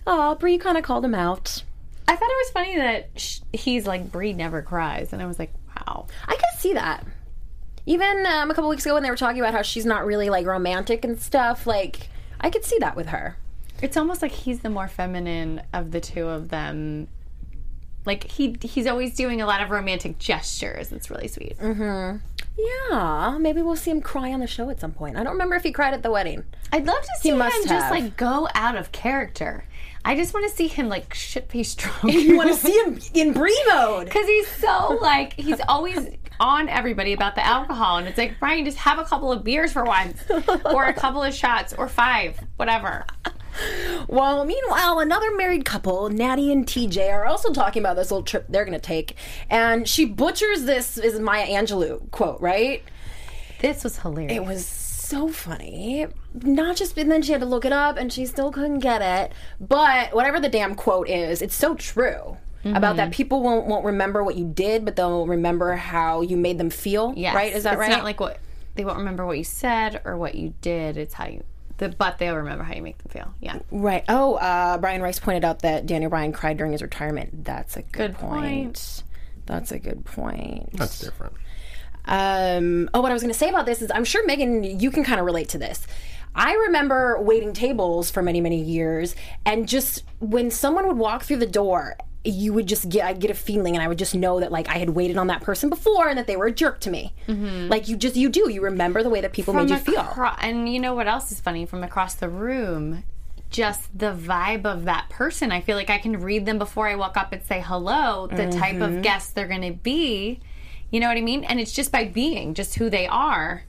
[0.07, 1.65] Oh, Brie kind of called him out.
[2.07, 5.39] I thought it was funny that sh- he's like Brie never cries, and I was
[5.41, 6.07] like, wow.
[6.29, 7.05] I could see that.
[7.87, 10.29] Even um, a couple weeks ago when they were talking about how she's not really
[10.31, 12.09] like romantic and stuff, like
[12.41, 13.37] I could see that with her.
[13.83, 17.09] It's almost like he's the more feminine of the two of them.
[18.05, 20.93] Like he he's always doing a lot of romantic gestures.
[20.93, 21.59] It's really sweet.
[21.59, 22.19] Mm-hmm.
[22.59, 25.17] Yeah, maybe we'll see him cry on the show at some point.
[25.17, 26.45] I don't remember if he cried at the wedding.
[26.73, 29.65] I'd love to see him must just like go out of character.
[30.05, 32.15] I just want to see him like shit faced drunk.
[32.15, 34.07] You want to see him in Brie mode?
[34.07, 35.99] because he's so like he's always
[36.39, 39.73] on everybody about the alcohol, and it's like Brian, just have a couple of beers
[39.73, 40.23] for once,
[40.67, 43.05] or a couple of shots, or five, whatever.
[44.09, 48.47] Well, meanwhile, another married couple, Natty and TJ, are also talking about this little trip
[48.49, 49.17] they're going to take.
[49.51, 52.83] And she butchers this is Maya Angelou quote, right?
[53.61, 54.37] This was hilarious.
[54.37, 56.07] It was so funny.
[56.35, 59.03] Not just, and then she had to look it up and she still couldn't get
[59.03, 59.33] it.
[59.61, 62.37] But whatever the damn quote is, it's so true.
[62.75, 63.17] About that, mm-hmm.
[63.17, 67.15] people won't won't remember what you did, but they'll remember how you made them feel.
[67.17, 67.35] Yes.
[67.35, 67.53] Right?
[67.53, 67.91] Is that it's right?
[67.91, 68.41] not like what
[68.75, 70.97] they won't remember what you said or what you did.
[70.97, 71.45] It's how you,
[71.79, 73.35] the, but they'll remember how you make them feel.
[73.41, 73.59] Yeah.
[73.71, 74.05] Right.
[74.09, 77.45] Oh, uh, Brian Rice pointed out that Daniel Bryan cried during his retirement.
[77.45, 78.43] That's a good, Good point.
[78.43, 79.03] point.
[79.47, 80.71] That's a good point.
[80.73, 81.35] That's different.
[82.05, 84.91] Um, oh, what I was going to say about this is I'm sure, Megan, you
[84.91, 85.87] can kind of relate to this.
[86.35, 91.39] I remember waiting tables for many, many years, and just when someone would walk through
[91.39, 94.41] the door, you would just get I'd get a feeling, and I would just know
[94.41, 96.81] that like I had waited on that person before, and that they were a jerk
[96.81, 97.13] to me.
[97.29, 100.01] Like you just you do you remember the way that people made you feel.
[100.01, 101.67] acro- and you know what else is funny?
[101.67, 103.05] From across the room,
[103.51, 105.53] just the vibe of that person.
[105.53, 108.51] I feel like I can read them before I walk up and say hello, the
[108.51, 108.97] type Mm-hmm.
[108.99, 110.41] of guest they're going to be.
[110.91, 111.45] You know what I mean?
[111.45, 113.65] And it's just by being just who they are.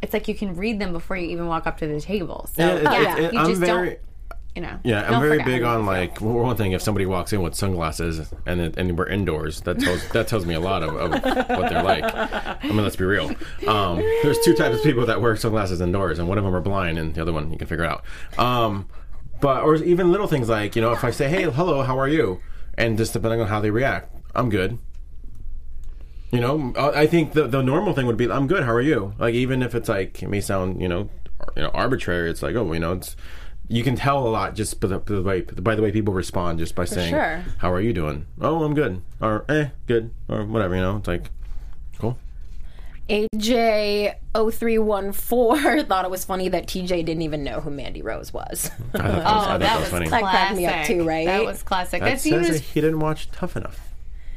[0.00, 2.48] It's like you can read them before you even walk up to the table.
[2.54, 3.98] So Yeah, it's- yeah, it's- you I'm just very- don't.
[4.54, 4.78] You know.
[4.84, 6.72] Yeah, I'm very big on like well, one thing.
[6.72, 10.44] If somebody walks in with sunglasses and it, and we're indoors, that tells that tells
[10.44, 12.04] me a lot of, of what they're like.
[12.04, 13.34] I mean, let's be real.
[13.66, 16.60] Um, there's two types of people that wear sunglasses indoors, and one of them are
[16.60, 18.04] blind, and the other one you can figure out.
[18.38, 18.88] Um,
[19.40, 22.08] but or even little things like you know, if I say, "Hey, hello, how are
[22.08, 22.40] you?"
[22.74, 24.78] and just depending on how they react, I'm good.
[26.30, 28.64] You know, I I think the the normal thing would be, "I'm good.
[28.64, 31.10] How are you?" Like even if it's like it may sound you know,
[31.56, 32.30] you know arbitrary.
[32.30, 33.16] It's like, oh, you know, it's
[33.68, 36.12] you can tell a lot just by the, by the way by the way people
[36.14, 37.42] respond just by saying, sure.
[37.58, 40.74] "How are you doing?" "Oh, I'm good," or "Eh, good," or whatever.
[40.74, 41.30] You know, it's like,
[41.98, 42.18] cool.
[43.08, 48.70] AJ0314 thought it was funny that TJ didn't even know who Mandy Rose was.
[48.94, 50.08] I thought that was, I Oh, thought that that was funny.
[50.08, 50.96] That cracked me up classic.
[50.96, 51.26] too, right?
[51.26, 52.00] That was classic.
[52.00, 53.88] That That scene says was he didn't watch Tough Enough.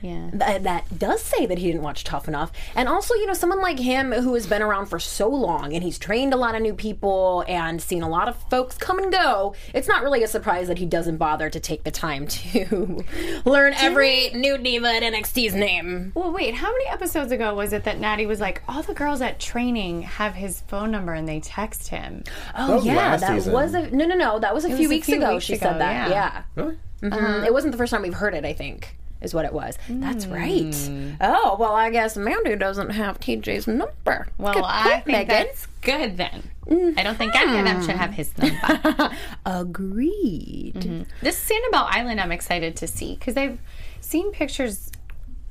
[0.05, 0.29] Yeah.
[0.31, 2.51] Th- that does say that he didn't watch Tough Enough.
[2.75, 5.83] And also, you know, someone like him who has been around for so long and
[5.83, 9.11] he's trained a lot of new people and seen a lot of folks come and
[9.11, 13.03] go, it's not really a surprise that he doesn't bother to take the time to
[13.45, 16.11] learn every new diva at NXT's name.
[16.15, 19.21] Well, wait, how many episodes ago was it that Natty was like, all the girls
[19.21, 22.23] at training have his phone number and they text him?
[22.57, 23.53] Oh, was yeah, that season.
[23.53, 24.39] was a no, no, no.
[24.39, 25.33] That was a few was a weeks few ago.
[25.33, 26.09] weeks she ago, said that.
[26.09, 26.15] yeah.
[26.15, 26.77] Yeah, Really?
[27.01, 27.45] Mhm.
[27.45, 28.45] it wasn't the first time we've heard it.
[28.45, 28.95] I think.
[29.21, 29.78] Is what it was.
[29.89, 30.34] That's hmm.
[30.34, 31.17] right.
[31.21, 34.28] Oh, well, I guess Mandy doesn't have TJ's number.
[34.38, 35.28] Well, Good I point, think Megan.
[35.47, 36.51] that's good then.
[36.97, 38.56] I don't think any of them should have his number.
[38.63, 39.15] Hmm.
[39.45, 40.75] Agreed.
[40.75, 41.04] Mm-hmm.
[41.21, 43.60] this Sanibel Island, I'm excited to see because I've
[44.01, 44.91] seen pictures.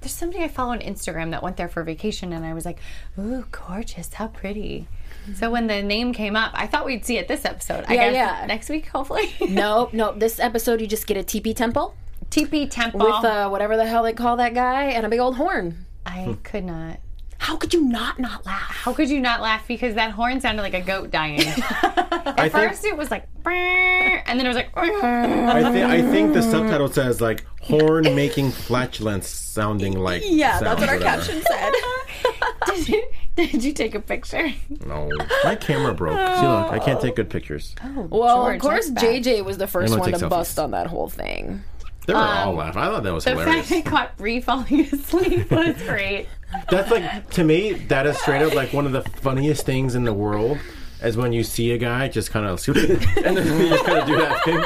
[0.01, 2.79] There's somebody I follow on Instagram that went there for vacation, and I was like,
[3.19, 4.13] "Ooh, gorgeous!
[4.13, 4.87] How pretty!"
[5.35, 7.87] So when the name came up, I thought we'd see it this episode.
[7.89, 8.47] I Yeah, guess yeah.
[8.47, 9.33] next week, hopefully.
[9.49, 10.19] Nope, nope.
[10.21, 11.95] This episode, you just get a teepee temple
[12.31, 13.01] TP Temple.
[13.01, 15.87] with uh, whatever the hell they call that guy and a big old horn.
[16.07, 17.01] I could not.
[17.39, 18.71] How could you not not laugh?
[18.71, 19.67] How could you not laugh?
[19.69, 21.41] Because that horn sounded like a goat dying.
[22.27, 25.83] At I think first, it was like, "Brrr," and then it was like, I, thi-
[25.83, 30.99] I think the subtitle says like horn making flatulence sounding like Yeah, that's what our
[30.99, 31.73] caption said.
[32.67, 34.51] did, you, did you take a picture?
[34.87, 35.11] No,
[35.45, 36.17] my camera broke.
[36.17, 37.75] See, look, I can't take good pictures.
[37.85, 38.91] well, George, of course.
[38.91, 40.31] JJ was the first one to selfies.
[40.31, 41.63] bust on that whole thing.
[42.07, 42.83] They were all um, laughing.
[42.83, 43.69] I thought that was The hilarious.
[43.69, 46.27] fact I caught Brie falling asleep was great.
[46.71, 50.05] That's like to me, that is straight up like one of the funniest things in
[50.05, 50.59] the world.
[51.03, 54.07] Is when you see a guy just kind of and then you just kind of
[54.07, 54.65] do that thing.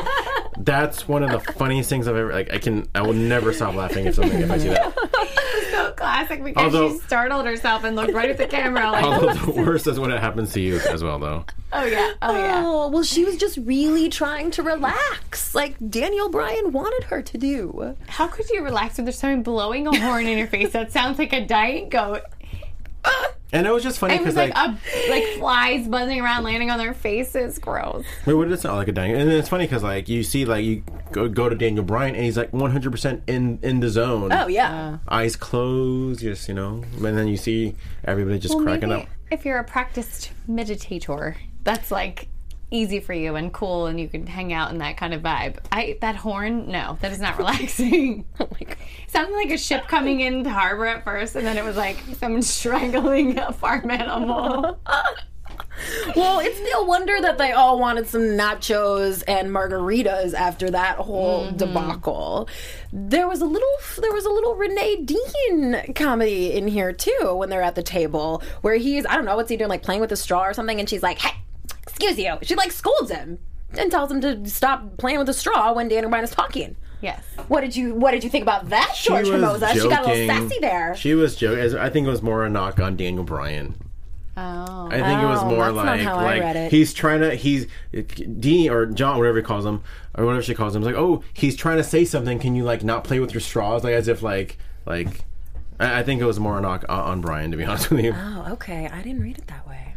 [0.65, 2.53] That's one of the funniest things I've ever like.
[2.53, 4.95] I can, I will never stop laughing if something if I see that.
[5.99, 9.35] So classic because Although- she startled herself and looked right at the camera like, Although
[9.35, 11.45] the worst is when it happens to you as well, though.
[11.73, 12.63] oh yeah, oh yeah.
[12.65, 17.39] Oh, well, she was just really trying to relax, like Daniel Bryan wanted her to
[17.39, 17.97] do.
[18.09, 21.19] How could you relax when there's someone blowing a horn in your face that sounds
[21.19, 22.23] like a dying goat?
[23.05, 23.11] Uh,
[23.53, 26.79] And it was just funny because like, like, a, like flies buzzing around, landing on
[26.79, 27.59] their faces.
[27.59, 28.05] Gross.
[28.27, 29.15] wait, what did it sound like a dying?
[29.15, 30.83] And it's funny because like you see like you
[31.13, 34.33] go, go to Daniel Bryan and he's like 100 percent in in the zone.
[34.33, 39.03] Oh yeah, eyes closed, just you know, and then you see everybody just cracking Maybe
[39.03, 39.09] up.
[39.31, 41.35] if you're a practiced meditator,
[41.65, 42.29] that's like
[42.71, 45.59] easy for you and cool, and you can hang out in that kind of vibe.
[45.73, 48.25] I that horn, no, that is not relaxing.
[48.41, 48.77] oh my god,
[49.09, 52.43] sounded like a ship coming into harbor at first, and then it was like someone
[52.43, 54.79] strangling a farm animal.
[56.17, 61.47] Well, it's no wonder that they all wanted some nachos and margaritas after that whole
[61.47, 61.57] mm-hmm.
[61.57, 62.49] debacle.
[62.93, 67.49] There was a little, there was a little Renee Dean comedy in here too when
[67.49, 70.13] they're at the table where he's, I don't know, what's he doing, like playing with
[70.13, 71.39] a straw or something, and she's like, "Hey,
[71.99, 73.39] excuse you," she like scolds him
[73.77, 76.77] and tells him to stop playing with the straw when Daniel Bryan is talking.
[77.03, 77.23] yes.
[77.49, 79.73] What did you, what did you think about that, George was Hermoza?
[79.75, 80.29] She got a little joking.
[80.49, 80.97] sassy there.
[80.97, 81.77] She was joking.
[81.79, 83.75] I think it was more a knock on Daniel Bryan.
[84.37, 84.89] Oh.
[84.91, 86.71] I think it was Oh, more that's not like how I like read it.
[86.71, 89.83] he's trying to he's Dean or John whatever he calls him
[90.17, 90.83] or whatever she calls him.
[90.83, 92.39] It's like oh he's trying to say something.
[92.39, 94.57] Can you like not play with your straws like as if like
[94.87, 95.25] like.
[95.81, 98.05] I I think it was more a knock on- on Brian, to be honest with
[98.05, 98.15] you.
[98.17, 98.89] Oh, okay.
[98.93, 99.88] I didn't read it that way.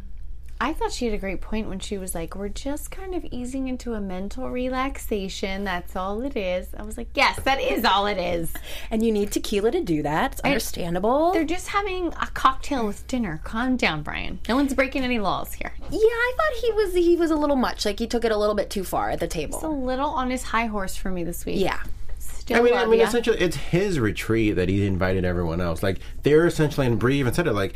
[0.61, 3.25] I thought she had a great point when she was like, "We're just kind of
[3.31, 5.63] easing into a mental relaxation.
[5.63, 8.53] That's all it is." I was like, "Yes, that is all it is."
[8.91, 10.33] And you need tequila to do that.
[10.33, 11.31] It's understandable.
[11.31, 13.39] They're just having a cocktail with dinner.
[13.43, 14.39] Calm down, Brian.
[14.47, 15.73] No one's breaking any laws here.
[15.89, 17.85] Yeah, I thought he was he was a little much.
[17.85, 19.55] Like he took it a little bit too far at the table.
[19.55, 21.59] It's A little on his high horse for me this week.
[21.59, 21.81] Yeah.
[22.41, 25.83] Still I mean, I mean, essentially, it's his retreat that he invited everyone else.
[25.83, 27.53] Like they're essentially, and Brie even said it.
[27.53, 27.75] Like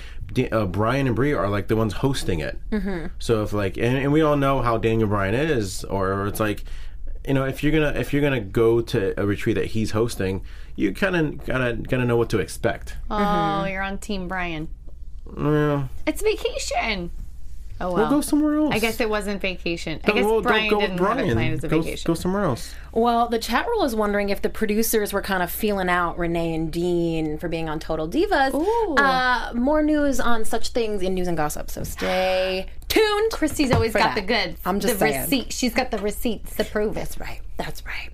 [0.52, 2.58] uh, Brian and Brie are like the ones hosting it.
[2.72, 3.10] Mm-hmm.
[3.20, 6.64] So if like, and, and we all know how Daniel Bryan is, or it's like,
[7.28, 10.44] you know, if you're gonna if you're gonna go to a retreat that he's hosting,
[10.76, 12.98] you kind of gotta gotta know what to expect.
[13.12, 14.68] Oh, you're on Team Brian.
[15.38, 15.90] Yeah.
[16.08, 17.12] It's vacation.
[17.82, 17.96] Oh well.
[18.04, 18.74] We'll go somewhere else.
[18.74, 20.00] I guess it wasn't vacation.
[20.04, 22.08] I Don't- guess well, don't Brian go didn't have it planned as a Go- vacation.
[22.08, 22.74] Go, somewhere else.
[22.94, 26.56] Well, the chat room is wondering if the producers were kind of feeling out Renee
[26.56, 28.54] and Dean for being on Total Divas.
[28.54, 28.96] Ooh.
[28.96, 31.70] Uh, more news on such things in news and gossip.
[31.70, 33.32] So stay tuned.
[33.34, 34.16] Christy's always got that.
[34.16, 34.58] the goods.
[34.66, 35.22] I'm just the saying.
[35.24, 35.52] receipt.
[35.52, 36.96] She's got the receipts to prove it.
[36.96, 37.42] That's right.
[37.58, 38.10] That's right.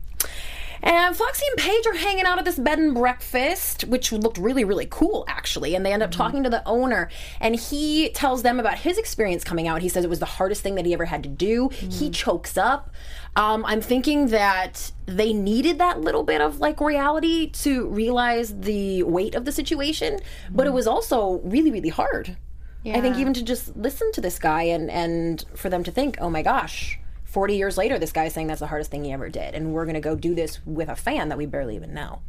[0.83, 4.63] And Foxy and Paige are hanging out at this bed and breakfast, which looked really,
[4.63, 5.75] really cool, actually.
[5.75, 6.17] And they end up mm-hmm.
[6.17, 9.81] talking to the owner, and he tells them about his experience coming out.
[9.81, 11.69] He says it was the hardest thing that he ever had to do.
[11.69, 12.11] He mm-hmm.
[12.11, 12.93] chokes up.
[13.35, 19.03] Um, I'm thinking that they needed that little bit of like reality to realize the
[19.03, 20.75] weight of the situation, but it mm-hmm.
[20.75, 22.37] was also really, really hard.
[22.83, 26.17] I think even to just listen to this guy and and for them to think,
[26.19, 26.99] oh my gosh,
[27.31, 29.85] 40 years later, this guy's saying that's the hardest thing he ever did, and we're
[29.85, 32.21] gonna go do this with a fan that we barely even know.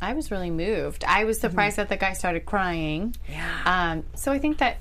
[0.00, 1.04] I was really moved.
[1.04, 3.14] I was surprised that the guy started crying.
[3.28, 3.62] Yeah.
[3.66, 4.78] Um, so I think that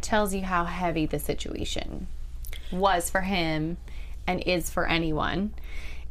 [0.00, 2.06] tells you how heavy the situation
[2.72, 3.76] was for him
[4.26, 5.52] and is for anyone.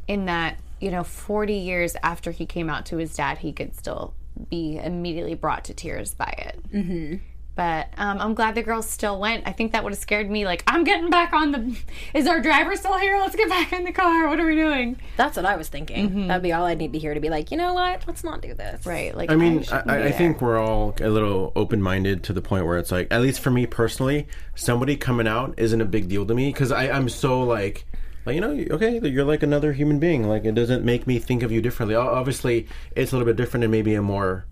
[0.06, 3.74] In that, you know, 40 years after he came out to his dad, he could
[3.74, 4.12] still
[4.50, 6.72] be immediately brought to tears by it.
[6.72, 7.16] Mm-hmm.
[7.54, 9.46] But um, I'm glad the girls still went.
[9.46, 10.44] I think that would have scared me.
[10.44, 11.76] Like, I'm getting back on the.
[12.12, 13.16] Is our driver still here?
[13.18, 14.28] Let's get back in the car.
[14.28, 14.96] What are we doing?
[15.16, 16.26] That's what I was thinking.
[16.26, 18.04] That'd be all I'd need to hear to be like, you know what?
[18.06, 18.84] Let's not do this.
[18.84, 19.16] Right.
[19.16, 22.42] Like, I mean, shouldn't I, I think we're all a little open minded to the
[22.42, 26.08] point where it's like, at least for me personally, somebody coming out isn't a big
[26.08, 27.86] deal to me because I'm so like,
[28.26, 30.26] like you know, okay, you're like another human being.
[30.26, 31.94] Like it doesn't make me think of you differently.
[31.94, 34.46] Obviously, it's a little bit different and maybe a more.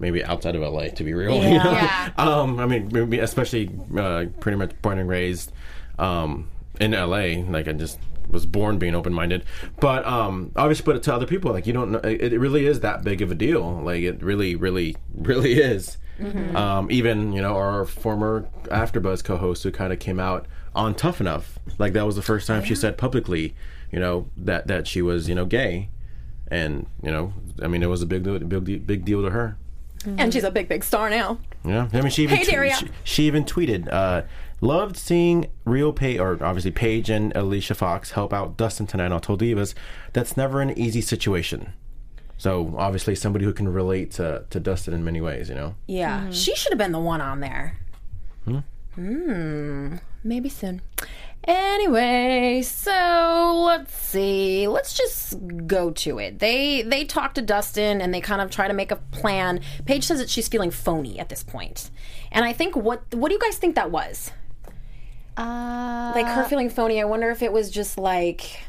[0.00, 1.34] Maybe outside of LA, to be real.
[1.42, 1.72] you know?
[1.72, 2.10] Yeah.
[2.18, 5.52] Um, I mean, maybe especially uh, pretty much born and raised
[5.98, 6.48] um,
[6.80, 7.42] in LA.
[7.48, 7.98] Like I just
[8.30, 9.44] was born being open minded,
[9.80, 12.66] but um, obviously, put it to other people, like you don't know, it, it really
[12.66, 13.80] is that big of a deal.
[13.82, 15.98] Like it really, really, really is.
[16.18, 16.56] Hmm.
[16.56, 21.20] Um, even you know our former AfterBuzz co-host who kind of came out on Tough
[21.20, 23.54] Enough, like that was the first time she said publicly,
[23.92, 25.88] you know that that she was you know gay,
[26.48, 27.32] and you know
[27.62, 29.56] I mean it was a big big big deal to her.
[30.06, 31.38] And she's a big, big star now.
[31.64, 32.74] Yeah, I mean, she even Hey, tw- Daria.
[32.76, 34.22] she, she even tweeted, uh,
[34.60, 39.20] "Loved seeing real Paige, or obviously Paige and Alicia Fox help out Dustin tonight on
[39.20, 39.74] Total Divas.
[40.12, 41.72] That's never an easy situation.
[42.36, 45.74] So obviously, somebody who can relate to to Dustin in many ways, you know.
[45.88, 46.30] Yeah.
[46.30, 47.76] She should have been the one on there.
[48.94, 49.96] Hmm.
[50.24, 50.80] Maybe soon.
[51.48, 54.68] Anyway, so let's see.
[54.68, 55.34] Let's just
[55.66, 56.40] go to it.
[56.40, 59.60] They they talk to Dustin and they kind of try to make a plan.
[59.86, 61.90] Paige says that she's feeling phony at this point.
[62.30, 64.30] And I think what what do you guys think that was?
[65.38, 67.00] Uh, Like her feeling phony.
[67.00, 68.60] I wonder if it was just like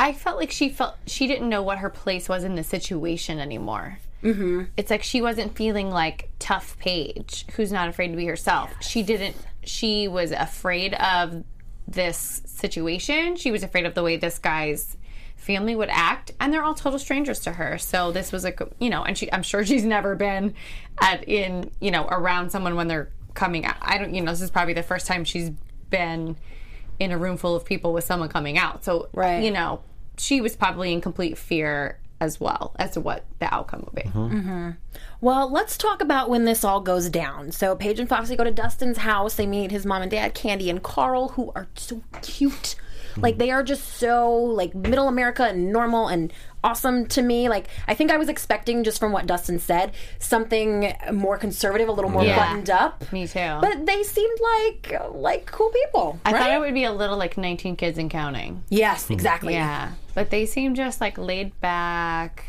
[0.00, 3.40] I felt like she felt she didn't know what her place was in the situation
[3.40, 3.98] anymore.
[4.22, 4.64] Mm-hmm.
[4.78, 8.70] It's like she wasn't feeling like tough Paige, who's not afraid to be herself.
[8.80, 9.36] She didn't.
[9.64, 11.44] She was afraid of
[11.92, 13.36] this situation.
[13.36, 14.96] She was afraid of the way this guy's
[15.36, 17.78] family would act, and they're all total strangers to her.
[17.78, 20.54] So this was a you know, and she I'm sure she's never been
[21.00, 23.76] at in you know around someone when they're coming out.
[23.80, 25.50] I don't you know this is probably the first time she's
[25.90, 26.36] been
[26.98, 28.84] in a room full of people with someone coming out.
[28.84, 29.42] So Right.
[29.42, 29.80] you know
[30.18, 34.08] she was probably in complete fear as well as to what the outcome will be.
[34.08, 34.38] Mm-hmm.
[34.38, 34.70] Mm-hmm.
[35.20, 37.50] Well, let's talk about when this all goes down.
[37.50, 39.34] So Paige and Foxy go to Dustin's house.
[39.34, 42.76] They meet his mom and dad, Candy and Carl, who are so cute.
[43.16, 43.38] Like mm-hmm.
[43.40, 46.32] they are just so like middle America and normal and
[46.64, 47.48] awesome to me.
[47.48, 51.92] Like I think I was expecting just from what Dustin said something more conservative, a
[51.92, 52.38] little more Yeah.
[52.38, 53.12] buttoned up.
[53.12, 53.58] Me too.
[53.60, 56.18] But they seemed like like cool people.
[56.24, 56.38] I right?
[56.38, 58.62] thought it would be a little like 19 kids and counting.
[58.68, 59.12] Yes, hmm.
[59.14, 59.54] exactly.
[59.54, 62.44] Yeah, but they seem just like laid back,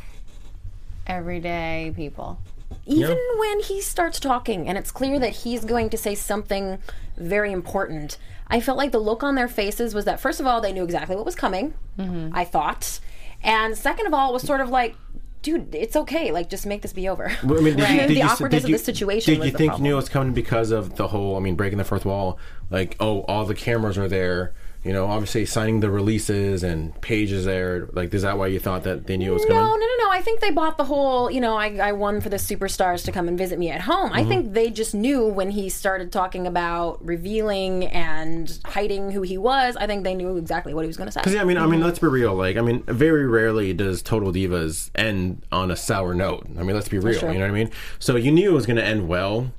[1.08, 2.40] everyday people.
[2.86, 6.80] even when he starts talking and it's clear that he's going to say something
[7.18, 10.60] very important i felt like the look on their faces was that first of all
[10.60, 12.30] they knew exactly what was coming mm-hmm.
[12.36, 13.00] i thought
[13.44, 14.96] and second of all it was sort of like
[15.42, 18.14] dude it's okay like just make this be over Well, I mean, did you, The
[18.16, 20.72] you, awkwardness did of the situation Did you think you knew it was coming because
[20.72, 21.36] of the whole?
[21.36, 22.40] I mean, breaking the fourth wall.
[22.70, 24.54] Like, oh, all the cameras are there.
[24.84, 27.88] You know, obviously signing the releases and pages there.
[27.94, 29.58] Like, is that why you thought that they knew it was coming?
[29.58, 30.10] No, no, no, no.
[30.12, 33.12] I think they bought the whole, you know, I, I won for the superstars to
[33.12, 34.10] come and visit me at home.
[34.10, 34.20] Mm-hmm.
[34.20, 39.38] I think they just knew when he started talking about revealing and hiding who he
[39.38, 39.78] was.
[39.78, 41.22] I think they knew exactly what he was going to say.
[41.22, 42.36] Because yeah, I mean, I mean, let's be real.
[42.36, 46.46] Like, I mean, very rarely does Total Divas end on a sour note.
[46.60, 47.22] I mean, let's be real.
[47.22, 47.72] You know what I mean?
[48.00, 49.52] So you knew it was going to end well.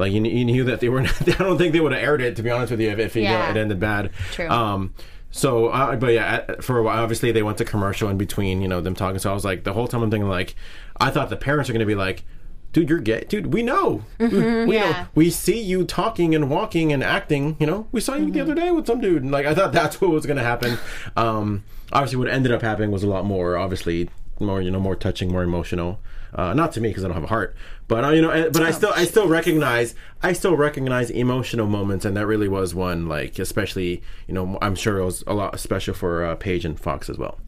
[0.00, 1.02] Like you, kn- you knew that they were.
[1.02, 2.36] Not, I don't think they would have aired it.
[2.36, 3.50] To be honest with you, if, if you know, Yeah.
[3.50, 4.10] it ended bad.
[4.32, 4.48] True.
[4.48, 4.94] Um.
[5.32, 8.60] So, uh, but yeah, at- for a while, obviously they went to commercial in between.
[8.62, 9.18] You know them talking.
[9.20, 10.56] So I was like, the whole time I'm thinking like,
[10.98, 12.24] I thought the parents are going to be like.
[12.72, 13.24] Dude, you're gay.
[13.28, 14.04] Dude, we know.
[14.20, 14.64] we know.
[14.70, 15.06] yeah.
[15.16, 17.56] We see you talking and walking and acting.
[17.58, 19.24] You know, we saw you the other day with some dude.
[19.24, 20.78] And, like, I thought that's what was going to happen.
[21.16, 24.08] Um, obviously, what ended up happening was a lot more, obviously,
[24.38, 25.98] more you know, more touching, more emotional.
[26.34, 27.56] Uh, not to me because I don't have a heart,
[27.88, 32.04] but uh, you know, but I still, I still recognize, I still recognize emotional moments,
[32.04, 33.08] and that really was one.
[33.08, 36.78] Like, especially, you know, I'm sure it was a lot special for uh, Paige and
[36.78, 37.38] Fox as well.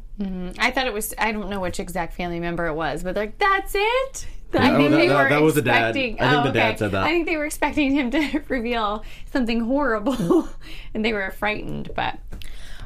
[0.58, 1.14] I thought it was.
[1.18, 4.70] I don't know which exact family member it was, but they're like, "That's it." I
[4.70, 5.84] oh, think that- they that- were that was the dad.
[5.84, 6.76] I think oh, the dad okay.
[6.78, 7.04] said that.
[7.04, 10.48] I think they were expecting him to reveal something horrible,
[10.94, 11.90] and they were frightened.
[11.94, 12.18] But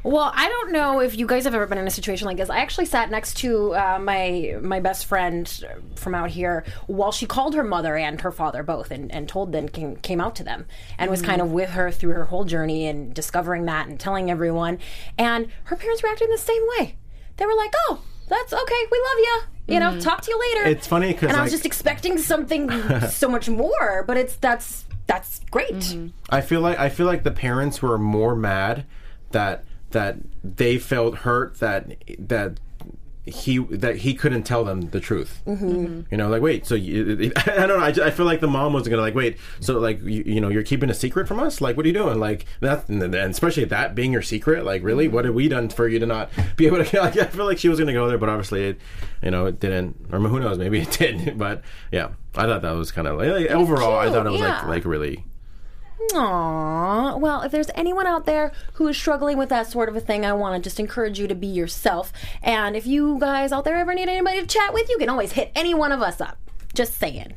[0.07, 2.49] Well, I don't know if you guys have ever been in a situation like this.
[2.49, 5.49] I actually sat next to uh, my my best friend
[5.97, 9.51] from out here while she called her mother and her father both, and, and told
[9.51, 10.67] them came, came out to them
[10.97, 14.31] and was kind of with her through her whole journey and discovering that and telling
[14.31, 14.79] everyone.
[15.19, 16.95] And her parents reacted in the same way.
[17.37, 18.83] They were like, "Oh, that's okay.
[18.93, 19.75] We love you.
[19.75, 22.17] You know, talk to you later." It's funny 'cause, and I was like- just expecting
[22.19, 22.71] something
[23.11, 25.97] so much more, but it's that's that's great.
[26.31, 28.85] I feel like I feel like the parents were more mad
[29.33, 32.59] that that they felt hurt that that
[33.27, 35.43] he that he couldn't tell them the truth.
[35.47, 36.03] Mm-hmm.
[36.11, 37.81] You know, like wait, so you, I don't know.
[37.81, 40.41] I, ju- I feel like the mom was gonna like wait, so like you, you
[40.41, 41.61] know you're keeping a secret from us.
[41.61, 42.21] Like what are you doing?
[42.21, 44.65] Like that, and especially that being your secret.
[44.65, 46.87] Like really, what have we done for you to not be able to?
[46.97, 48.81] Like, I feel like she was gonna go there, but obviously it,
[49.23, 50.07] you know, it didn't.
[50.13, 50.57] Or who knows?
[50.57, 51.37] Maybe it didn't.
[51.37, 53.99] But yeah, I thought that was kind of like, like, overall.
[53.99, 54.61] I thought it was yeah.
[54.61, 55.25] like like really.
[56.13, 57.19] Aww.
[57.19, 60.25] Well, if there's anyone out there who is struggling with that sort of a thing,
[60.25, 62.13] I want to just encourage you to be yourself.
[62.43, 65.33] And if you guys out there ever need anybody to chat with, you can always
[65.33, 66.37] hit any one of us up.
[66.75, 67.33] Just saying.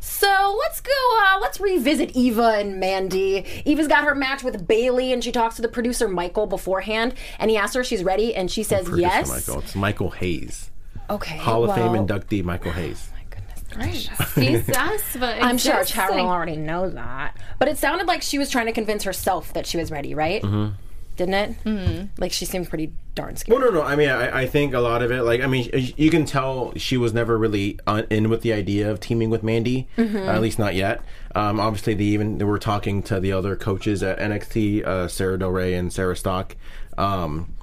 [0.00, 0.92] So let's go.
[1.26, 3.44] Uh, let's revisit Eva and Mandy.
[3.64, 7.50] Eva's got her match with Bayley, and she talks to the producer Michael beforehand, and
[7.50, 9.28] he asks her if she's ready, and she says yes.
[9.28, 9.60] Michael.
[9.62, 10.70] It's Michael Hayes,
[11.10, 11.36] Okay.
[11.38, 13.10] Hall of Fame inductee Michael Hayes.
[14.34, 17.36] He's us, but I'm sure just Carol like- already knows that.
[17.58, 20.42] But it sounded like she was trying to convince herself that she was ready, right?
[20.42, 20.74] Mm-hmm.
[21.16, 21.64] Didn't it?
[21.64, 22.06] Mm-hmm.
[22.20, 23.60] Like she seemed pretty darn scared.
[23.60, 23.86] Well, no, no.
[23.86, 26.72] I mean, I, I think a lot of it, like, I mean, you can tell
[26.74, 30.16] she was never really on, in with the idea of teaming with Mandy, Mm-hmm.
[30.16, 31.02] uh, at least not yet.
[31.36, 35.38] Um, obviously, they even they were talking to the other coaches at NXT, uh, Sarah
[35.38, 36.56] Del Rey and Sarah Stock,
[36.98, 37.53] um,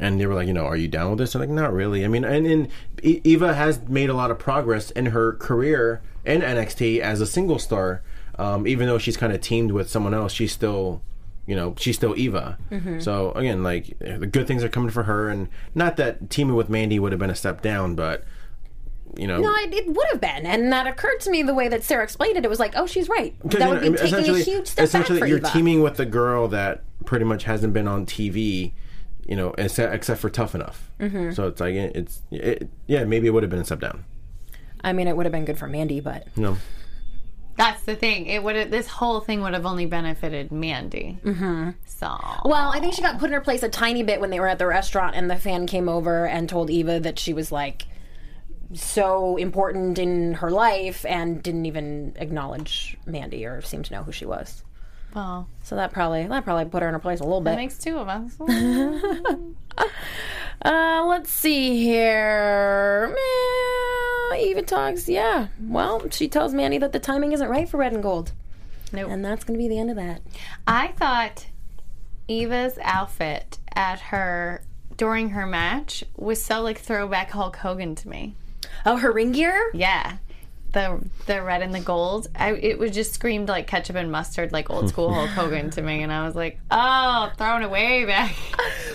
[0.00, 1.34] and they were like, you know, are you down with this?
[1.34, 2.04] I'm like, not really.
[2.04, 2.68] I mean, and, and
[3.02, 7.58] Eva has made a lot of progress in her career in NXT as a single
[7.58, 8.02] star.
[8.38, 11.02] Um, even though she's kind of teamed with someone else, she's still
[11.46, 12.58] you know she's still Eva.
[13.00, 16.70] So again, like the good things are coming for her, and not that teaming with
[16.70, 18.24] Mandy would have been a step down, but
[19.16, 21.68] you know, No, it, it would have been, and that occurred to me the way
[21.68, 22.44] that Sarah explained it.
[22.44, 23.34] It was like, oh, she's right.
[23.44, 25.50] That would know, be taking a huge step back essentially for you're Eva.
[25.50, 28.72] teaming with the girl that pretty much hasn't been on TV.
[29.26, 30.90] You know, except, except for Tough Enough.
[30.98, 31.32] Mm-hmm.
[31.32, 34.04] So it's like it's it, yeah, maybe it would have been a step down.
[34.82, 36.56] I mean, it would have been good for Mandy, but You know,
[37.56, 38.26] That's the thing.
[38.26, 38.70] It would.
[38.70, 41.18] This whole thing would have only benefited Mandy.
[41.22, 41.70] Mm-hmm.
[41.86, 44.40] So well, I think she got put in her place a tiny bit when they
[44.40, 47.52] were at the restaurant, and the fan came over and told Eva that she was
[47.52, 47.86] like
[48.72, 54.12] so important in her life and didn't even acknowledge Mandy or seem to know who
[54.12, 54.62] she was.
[55.14, 57.50] Well, So that probably that probably put her in her place a little bit.
[57.50, 58.36] that makes two of us.
[60.62, 63.16] Uh, let's see here.
[64.36, 65.08] Eva talks.
[65.08, 65.48] Yeah.
[65.58, 68.32] Well, she tells Mandy that the timing isn't right for red and gold,
[68.92, 69.10] nope.
[69.10, 70.20] and that's going to be the end of that.
[70.66, 71.46] I thought
[72.28, 74.62] Eva's outfit at her
[74.98, 78.34] during her match was so like throwback Hulk Hogan to me.
[78.84, 79.70] Oh, her ring gear.
[79.72, 80.18] Yeah.
[80.72, 82.28] The the red and the gold.
[82.36, 85.82] I it was just screamed like ketchup and mustard, like old school Hulk Hogan to
[85.82, 88.34] me, and I was like, oh, thrown away back.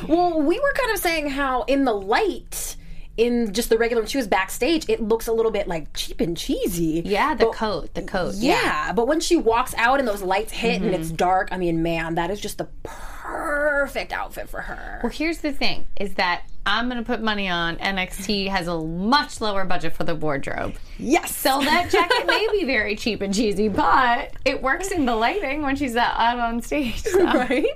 [0.08, 2.76] Well, we were kind of saying how in the light,
[3.18, 6.22] in just the regular when she was backstage, it looks a little bit like cheap
[6.22, 7.02] and cheesy.
[7.06, 8.36] Yeah, the But- coat, the coat.
[8.36, 11.16] Yeah, but when she walks out and those lights hit and it's mm-hmm.
[11.16, 15.00] dark, I mean, man, that is just the perfect outfit for her.
[15.02, 19.40] Well, here's the thing: is that I'm gonna put money on NXT has a much
[19.40, 20.76] lower budget for the wardrobe.
[20.98, 21.36] Yes.
[21.36, 25.62] So that jacket may be very cheap and cheesy, but it works in the lighting
[25.62, 27.02] when she's out, on stage.
[27.04, 27.24] so.
[27.24, 27.68] right?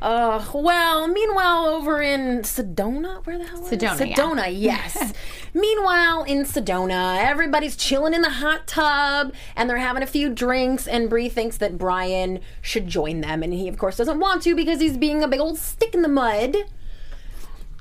[0.00, 3.80] Uh, well, meanwhile, over in Sedona, where the hell is it?
[3.80, 4.14] Sedona, yeah.
[4.16, 5.12] Sedona, yes.
[5.54, 10.88] meanwhile, in Sedona, everybody's chilling in the hot tub and they're having a few drinks.
[10.88, 14.56] And Brie thinks that Brian should join them, and he, of course, doesn't want to
[14.56, 16.56] because he's being a big old stick in the mud.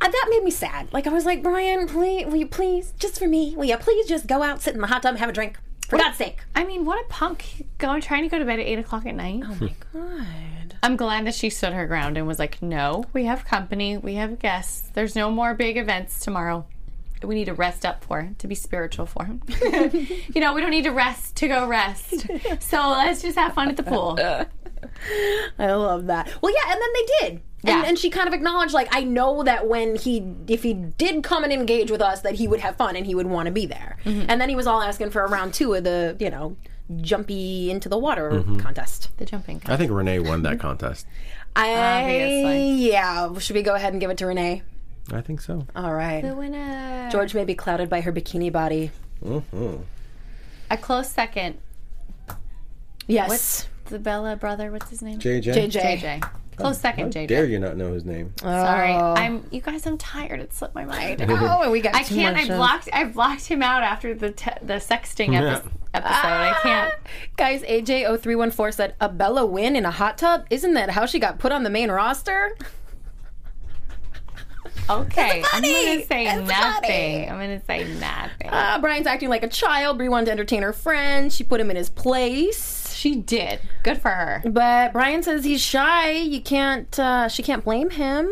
[0.01, 0.91] Uh, that made me sad.
[0.91, 4.07] Like I was like, Brian, please, will you please, just for me, will you please
[4.07, 6.39] just go out, sit in the hot tub, have a drink, for God's sake?
[6.55, 9.13] I mean, what a punk going trying to go to bed at eight o'clock at
[9.15, 9.43] night.
[9.45, 10.75] Oh my god.
[10.83, 14.15] I'm glad that she stood her ground and was like, "No, we have company, we
[14.15, 14.89] have guests.
[14.93, 16.65] There's no more big events tomorrow.
[17.21, 19.43] We need to rest up for to be spiritual for him.
[20.33, 22.25] you know, we don't need to rest to go rest.
[22.59, 24.17] So let's just have fun at the pool.
[25.59, 26.31] I love that.
[26.41, 27.41] Well, yeah, and then they did.
[27.63, 27.83] And, Yeah.
[27.85, 31.43] and she kind of acknowledged, like, I know that when he, if he did come
[31.43, 33.65] and engage with us, that he would have fun and he would want to be
[33.65, 33.97] there.
[34.03, 34.25] Mm-hmm.
[34.29, 36.57] And then he was all asking for a round two of the, you know,
[37.01, 38.57] jumpy into the water mm-hmm.
[38.57, 39.09] contest.
[39.17, 39.61] The jumping.
[39.67, 41.05] I think Renee won that contest.
[41.55, 42.89] I, Obviously.
[42.89, 43.37] yeah.
[43.37, 44.63] Should we go ahead and give it to Renee?
[45.11, 45.65] I think so.
[45.75, 46.21] All right.
[46.21, 47.09] The winner.
[47.11, 48.91] George may be clouded by her bikini body.
[49.23, 49.77] Mm-hmm.
[50.69, 51.57] A close second.
[53.07, 53.29] Yes.
[53.29, 54.71] What's the Bella brother?
[54.71, 55.19] What's his name?
[55.19, 55.69] JJ.
[55.69, 55.99] JJ.
[55.99, 56.29] JJ.
[56.57, 57.27] Close second, JJ.
[57.27, 58.33] Dare you not know his name?
[58.39, 59.45] Sorry, I'm.
[59.51, 60.39] You guys, I'm tired.
[60.41, 61.21] It slipped my mind.
[61.29, 62.35] Oh, and we got I two can't.
[62.35, 62.57] more I shows.
[62.57, 62.89] blocked.
[62.93, 66.09] I blocked him out after the te- the sexting epi- episode.
[66.13, 66.93] I can't.
[67.37, 70.45] Guys, AJ0314 said, a Bella win in a hot tub?
[70.51, 72.55] Isn't that how she got put on the main roster?
[74.89, 76.81] Okay, I'm gonna say It's nothing.
[76.81, 77.29] funny.
[77.29, 78.49] I'm gonna say nothing.
[78.49, 79.97] Uh, Brian's acting like a child.
[79.97, 81.31] Brie wanted to entertain her friend.
[81.31, 82.80] She put him in his place.
[83.01, 83.61] She did.
[83.81, 84.43] Good for her.
[84.45, 86.11] But Brian says he's shy.
[86.11, 86.99] You can't.
[86.99, 88.29] Uh, she can't blame him.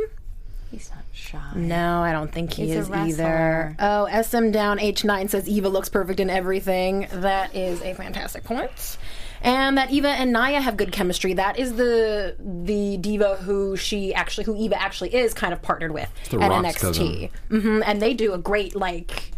[0.69, 1.41] He's not shy.
[1.55, 3.75] No, I don't think he He's is either.
[3.79, 7.07] Oh, SM down H9 says Eva looks perfect in everything.
[7.11, 8.99] That is a fantastic point.
[9.41, 11.33] And that Eva and Nia have good chemistry.
[11.33, 15.93] That is the the diva who she actually, who Eva actually is, kind of partnered
[15.95, 17.31] with The at Rock's NXT.
[17.49, 19.31] hmm And they do a great like.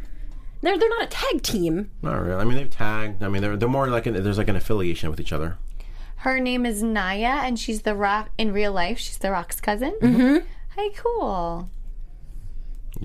[0.62, 1.92] They're they're not a tag team.
[2.02, 2.40] Not really.
[2.40, 3.24] I mean, they've tagged.
[3.24, 5.58] I mean, they're they're more like an, there's like an affiliation with each other.
[6.18, 9.00] Her name is Nia, and she's the Rock in real life.
[9.00, 9.96] She's the Rock's cousin.
[10.02, 10.46] Mm-hmm.
[10.76, 11.70] Hey, cool.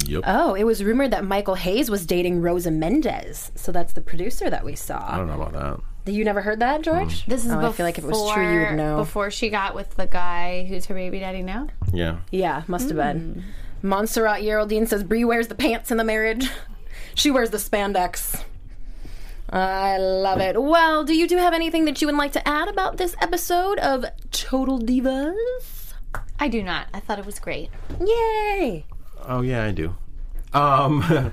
[0.05, 0.25] Yep.
[0.27, 3.53] Oh, it was rumored that Michael Hayes was dating Rosa Mendes.
[3.55, 5.03] So that's the producer that we saw.
[5.11, 5.53] I don't know about
[6.05, 6.13] that.
[6.13, 7.25] You never heard that, George?
[7.27, 8.97] This is Oh, before, I feel like if it was true, you would know.
[8.99, 11.69] Before she got with the guy who's her baby daddy now.
[11.93, 12.19] Yeah.
[12.31, 13.45] Yeah, must have been.
[13.83, 16.49] Montserrat Geraldine says Brie wears the pants in the marriage.
[17.17, 18.45] she wears the spandex.
[19.49, 20.61] I love it.
[20.61, 23.79] Well, do you two have anything that you would like to add about this episode
[23.79, 25.95] of Total Divas?
[26.39, 26.89] I do not.
[26.93, 27.71] I thought it was great.
[28.01, 28.85] Yay!
[29.23, 29.97] Oh yeah, I do.
[30.53, 31.03] Um,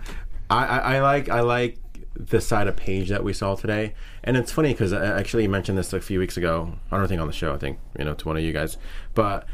[0.50, 1.78] I, I, I like I like
[2.16, 5.78] the side of Paige that we saw today, and it's funny because I actually mentioned
[5.78, 6.74] this a few weeks ago.
[6.92, 7.54] I don't think on the show.
[7.54, 8.78] I think you know to one of you guys,
[9.14, 9.46] but.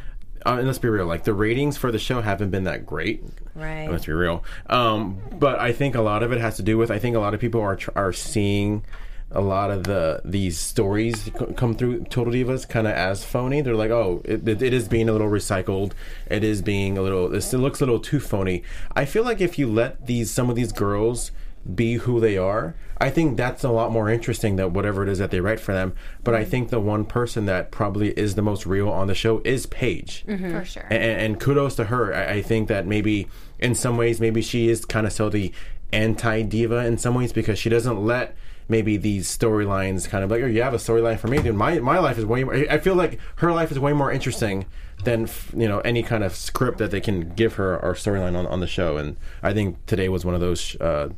[0.45, 3.23] Uh, and let's be real, like the ratings for the show haven't been that great.
[3.55, 3.89] Right.
[3.89, 4.43] Let's be real.
[4.67, 7.19] Um, but I think a lot of it has to do with I think a
[7.19, 8.83] lot of people are tr- are seeing
[9.31, 13.61] a lot of the these stories c- come through Total Divas kind of as phony.
[13.61, 15.91] They're like, oh, it, it, it is being a little recycled.
[16.29, 17.33] It is being a little.
[17.33, 18.63] It looks a little too phony.
[18.95, 21.31] I feel like if you let these some of these girls
[21.75, 25.19] be who they are, I think that's a lot more interesting than whatever it is
[25.19, 25.93] that they write for them.
[26.23, 29.41] But I think the one person that probably is the most real on the show
[29.45, 30.85] is Paige For sure.
[30.89, 32.13] and, and kudos to her.
[32.13, 33.27] I, I think that maybe
[33.59, 35.51] in some ways, maybe she is kind of still the
[35.91, 38.35] anti diva in some ways because she doesn't let
[38.67, 41.41] maybe these storylines kind of like, oh, you have a storyline for me.
[41.41, 42.53] Dude, my my life is way more.
[42.53, 44.65] I feel like her life is way more interesting
[45.03, 48.45] than you know any kind of script that they can give her or storyline on
[48.45, 48.97] on the show.
[48.97, 50.75] And I think today was one of those.
[50.79, 51.09] Uh,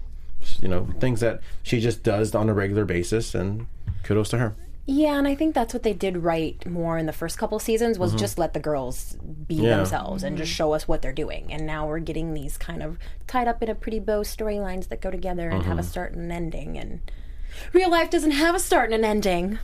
[0.62, 3.68] you know things that she just does on a regular basis and
[4.04, 4.56] kudos to her
[4.88, 8.00] Yeah, and I think that's what they did right more in the first couple seasons
[8.00, 9.16] was just let the girls
[9.48, 9.64] be Mm-hmm.
[9.66, 9.78] Yeah.
[9.78, 11.52] themselves and just show us what they're doing.
[11.54, 15.00] And now we're getting these kind of tied up in a pretty bow storylines that
[15.02, 15.70] go together and Mm-hmm.
[15.70, 16.78] have a start and an ending.
[16.78, 17.00] And
[17.74, 19.60] real life doesn't have a start and an ending.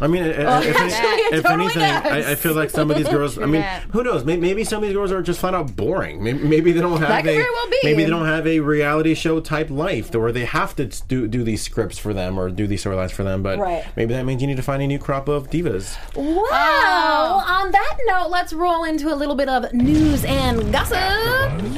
[0.00, 1.82] I mean, if, if, actually, it if totally anything.
[1.82, 3.38] I, I feel like some of these girls.
[3.38, 3.82] I mean, that.
[3.90, 4.24] who knows?
[4.24, 6.24] Maybe, maybe some of these girls are just flat out boring.
[6.24, 7.78] Maybe, maybe they don't have That could a very well be.
[7.84, 11.44] maybe they don't have a reality show type life where they have to do do
[11.44, 13.42] these scripts for them or do these storylines for them.
[13.42, 13.84] But Right.
[13.96, 15.96] maybe that means you need to find a new crop of divas.
[16.16, 20.96] Well, on that note, let's roll into a little bit of news and gossip.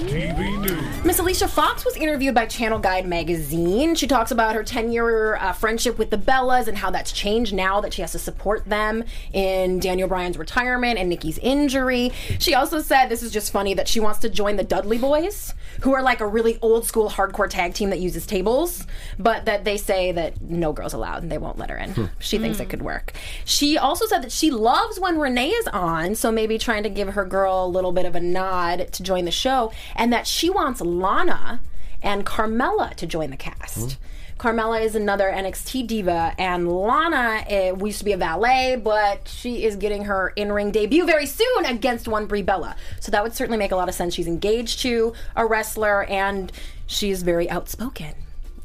[0.09, 1.05] TV News.
[1.05, 3.95] Miss Alicia Fox was interviewed by Channel Guide magazine.
[3.95, 7.53] She talks about her 10 year uh, friendship with the Bellas and how that's changed
[7.53, 12.13] now that she has to support them in Daniel Bryan's retirement and Nikki's injury.
[12.39, 15.55] She also said, this is just funny, that she wants to join the Dudley Boyz,
[15.81, 18.87] who are like a really old school hardcore tag team that uses tables,
[19.19, 21.91] but that they say that no girls allowed and they won't let her in.
[21.91, 22.05] Hmm.
[22.19, 22.71] She thinks it hmm.
[22.71, 23.13] could work.
[23.45, 27.09] She also said that she loves when Renee is on, so maybe trying to give
[27.09, 30.51] her girl a little bit of a nod to join the show, and that she
[30.51, 31.61] wants Lana
[32.03, 33.93] and Carmella to join the cast.
[33.95, 34.05] Hmm.
[34.45, 39.27] Carmella is another NXT diva, and Lana uh, we used to be a valet, but
[39.27, 42.77] she is getting her in-ring debut very soon against one Brie Bella.
[43.01, 44.13] So that would certainly make a lot of sense.
[44.13, 46.53] She's engaged to a wrestler, and
[46.87, 48.15] she's very outspoken.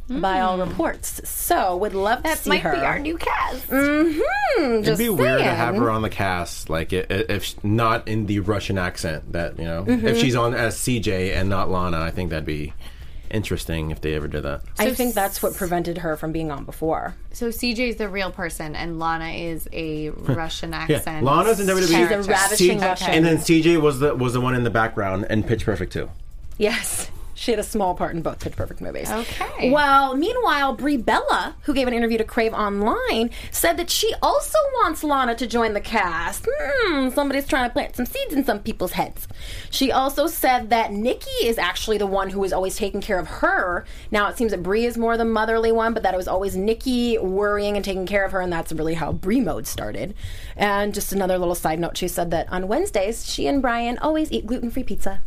[0.09, 2.71] By all reports, so would love to That see might her.
[2.73, 3.67] be our new cast.
[3.69, 8.07] Mm-hmm, It'd be weird to have her on the cast, like i- i- if not
[8.07, 9.31] in the Russian accent.
[9.33, 10.07] That you know, Mm-hmm.
[10.07, 12.73] if she's on as CJ and not Lana, I think that'd be
[13.31, 14.61] interesting if they ever did that.
[14.77, 17.15] I think that's what prevented her from being on before.
[17.33, 21.25] So CJ is the real person, and Lana is a Russian Yeah, accent.
[21.25, 21.81] Lana's in WWE.
[21.87, 21.91] She's
[22.27, 23.09] a ravishing C- Russian.
[23.11, 26.09] and then CJ was the was the one in the background and Pitch Perfect too.
[26.57, 27.09] Yes.
[27.39, 29.09] She had a small part in both Pitch Perfect movies.
[29.09, 29.71] Okay.
[29.71, 34.57] Well, meanwhile, Brie Bella, who gave an interview to Crave Online, said that she also
[34.73, 36.45] wants Lana to join the cast.
[36.51, 39.25] Hmm, somebody's trying to plant some seeds in some people's heads.
[39.69, 43.27] She also said that Nikki is actually the one who is always taking care of
[43.27, 43.85] her.
[44.11, 46.57] Now it seems that Brie is more the motherly one, but that it was always
[46.57, 50.13] Nikki worrying and taking care of her, and that's really how Brie mode started.
[50.57, 54.29] And just another little side note, she said that on Wednesdays, she and Brian always
[54.29, 55.21] eat gluten-free pizza.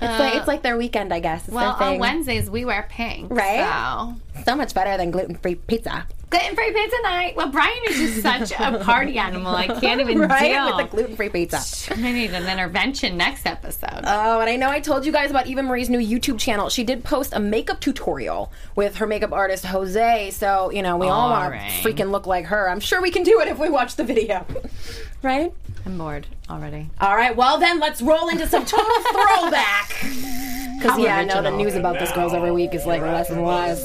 [0.00, 1.46] It's like it's uh, like their weekend, I guess.
[1.46, 1.98] It's well, on.
[1.98, 3.60] Wednesdays we wear pink, Right?
[3.60, 6.06] So So much better than gluten-free pizza.
[6.30, 7.34] gluten-free pizza night.
[7.36, 9.54] Well, Brian is just such a party animal.
[9.54, 10.52] I can't even Right?
[10.52, 10.66] deal.
[10.76, 11.94] With the gluten-free pizza.
[11.94, 14.02] I need an intervention next episode.
[14.04, 16.68] Oh, and I know I told you guys about Eva Marie's new YouTube channel.
[16.68, 20.30] She did post a makeup tutorial with her makeup artist Jose.
[20.30, 21.70] So, you know, we all, All want right.
[21.82, 22.68] to freaking look like her.
[22.70, 24.46] I'm sure we can do it if we watch the video.
[25.22, 25.52] right?
[25.84, 26.90] I'm bored already.
[27.00, 29.92] All right, well then let's roll into some total throwback.
[30.76, 33.42] Because yeah, I know the news about this girls every week is like less and
[33.46, 33.80] less.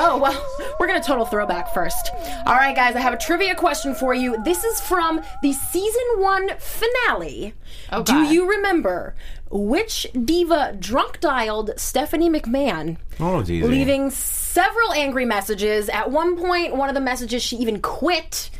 [0.00, 0.46] Oh well,
[0.78, 2.10] we're gonna total throwback first.
[2.46, 4.40] All right, guys, I have a trivia question for you.
[4.44, 7.52] This is from the season one finale.
[7.90, 8.30] Oh, Do God.
[8.32, 9.16] you remember
[9.50, 12.96] which diva drunk dialed Stephanie McMahon?
[13.18, 13.66] Oh, it's easy.
[13.66, 15.88] leaving several angry messages.
[15.88, 18.50] At one point, one of the messages she even quit.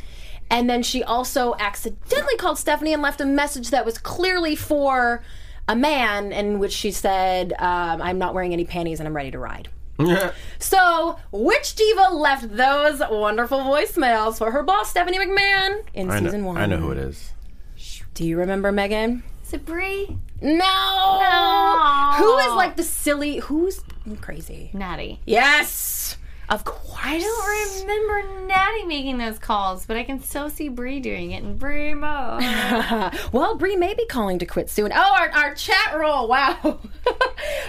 [0.51, 5.23] And then she also accidentally called Stephanie and left a message that was clearly for
[5.67, 9.29] a man, in which she said, um, I'm not wearing any panties and I'm ready
[9.31, 9.69] to ride.
[10.61, 16.41] So, which diva left those wonderful voicemails for her boss, Stephanie McMahon, in I season
[16.41, 16.57] know, one?
[16.57, 17.33] I know who it is.
[18.13, 19.23] Do you remember Megan?
[19.45, 20.17] Is it Brie?
[20.41, 20.57] No!
[20.57, 22.13] No.
[22.17, 23.81] Who is like the silly, who's
[24.21, 24.69] crazy?
[24.73, 25.21] Natty.
[25.25, 25.69] Yes!
[26.49, 26.89] Of course.
[27.03, 31.43] I don't remember Natty making those calls, but I can still see Brie doing it
[31.43, 32.43] in Brie mode.
[33.31, 34.91] Well, Brie may be calling to quit soon.
[34.93, 36.27] Oh, our, our chat roll.
[36.27, 36.57] Wow.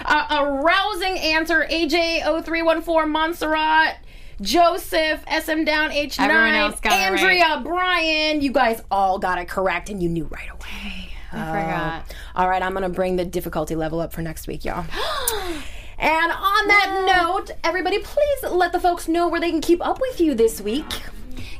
[0.05, 1.65] a, a rousing answer.
[1.69, 3.97] AJ0314 Montserrat.
[4.41, 8.41] Joseph, SM Down H9, Everyone else got it Andrea, Brian.
[8.41, 11.09] You guys all got it correct and you knew right away.
[11.31, 12.05] I forgot.
[12.09, 12.41] Oh.
[12.41, 14.85] All right, I'm going to bring the difficulty level up for next week, y'all.
[16.01, 20.01] and on that note, everybody, please let the folks know where they can keep up
[20.01, 20.85] with you this week.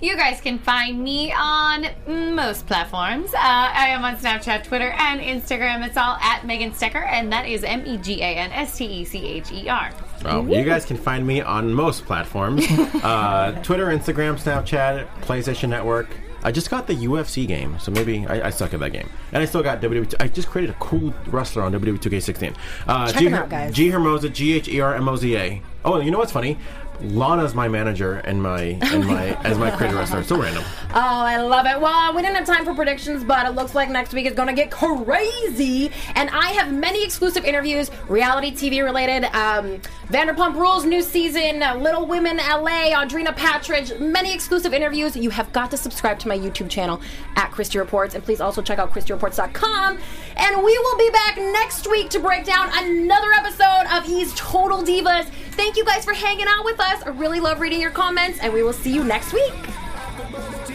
[0.02, 3.32] You guys can find me on most platforms.
[3.36, 5.86] Uh, I am on Snapchat, Twitter, and Instagram.
[5.86, 8.86] It's all at Megan Stecher, and that is M E G A N S T
[8.86, 9.92] E C H E R.
[10.26, 12.66] Oh, you guys can find me on most platforms
[13.04, 16.10] uh, Twitter, Instagram, Snapchat, PlayStation Network.
[16.44, 19.10] I just got the UFC game, so maybe I, I suck at that game.
[19.32, 20.16] And I still got WWE.
[20.20, 22.56] I just created a cool wrestler on WWE 2K16.
[22.88, 23.74] Uh, Check him out, guys.
[23.74, 25.62] G Hermoza, G H E R M O Z A.
[25.86, 26.58] Oh, you know what's funny?
[27.04, 30.24] Lana's my manager and my and my as my creator wrestler.
[30.24, 30.64] So random.
[30.94, 31.80] Oh, I love it.
[31.80, 34.50] Well, we didn't have time for predictions, but it looks like next week is going
[34.50, 35.92] to get crazy.
[36.16, 39.24] And I have many exclusive interviews, reality TV related.
[39.36, 39.82] Um,
[40.12, 45.16] Vanderpump Rules new season, Little Women LA, Audrina Patridge, many exclusive interviews.
[45.16, 47.00] You have got to subscribe to my YouTube channel
[47.38, 49.98] at Christy Reports, and please also check out ChristyReports.com.
[50.36, 54.84] And we will be back next week to break down another episode of E's Total
[54.84, 55.26] Divas.
[55.52, 56.91] Thank you guys for hanging out with us.
[57.06, 59.54] I really love reading your comments, and we will see you next week.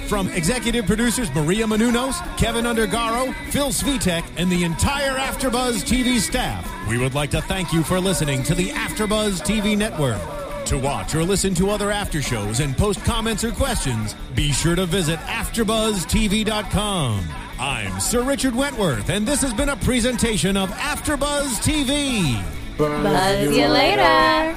[0.09, 6.71] From executive producers Maria Menounos, Keven Undergaro, Phil Svitek, and the entire AfterBuzz TV staff,
[6.89, 10.21] we would like to thank you for listening to the AfterBuzz TV network.
[10.67, 14.75] To watch or listen to other after shows and post comments or questions, be sure
[14.75, 17.25] to visit AfterBuzzTV.com.
[17.59, 22.43] I'm Sir Richard Wentworth, and this has been a presentation of AfterBuzz TV.
[22.79, 24.57] See you later.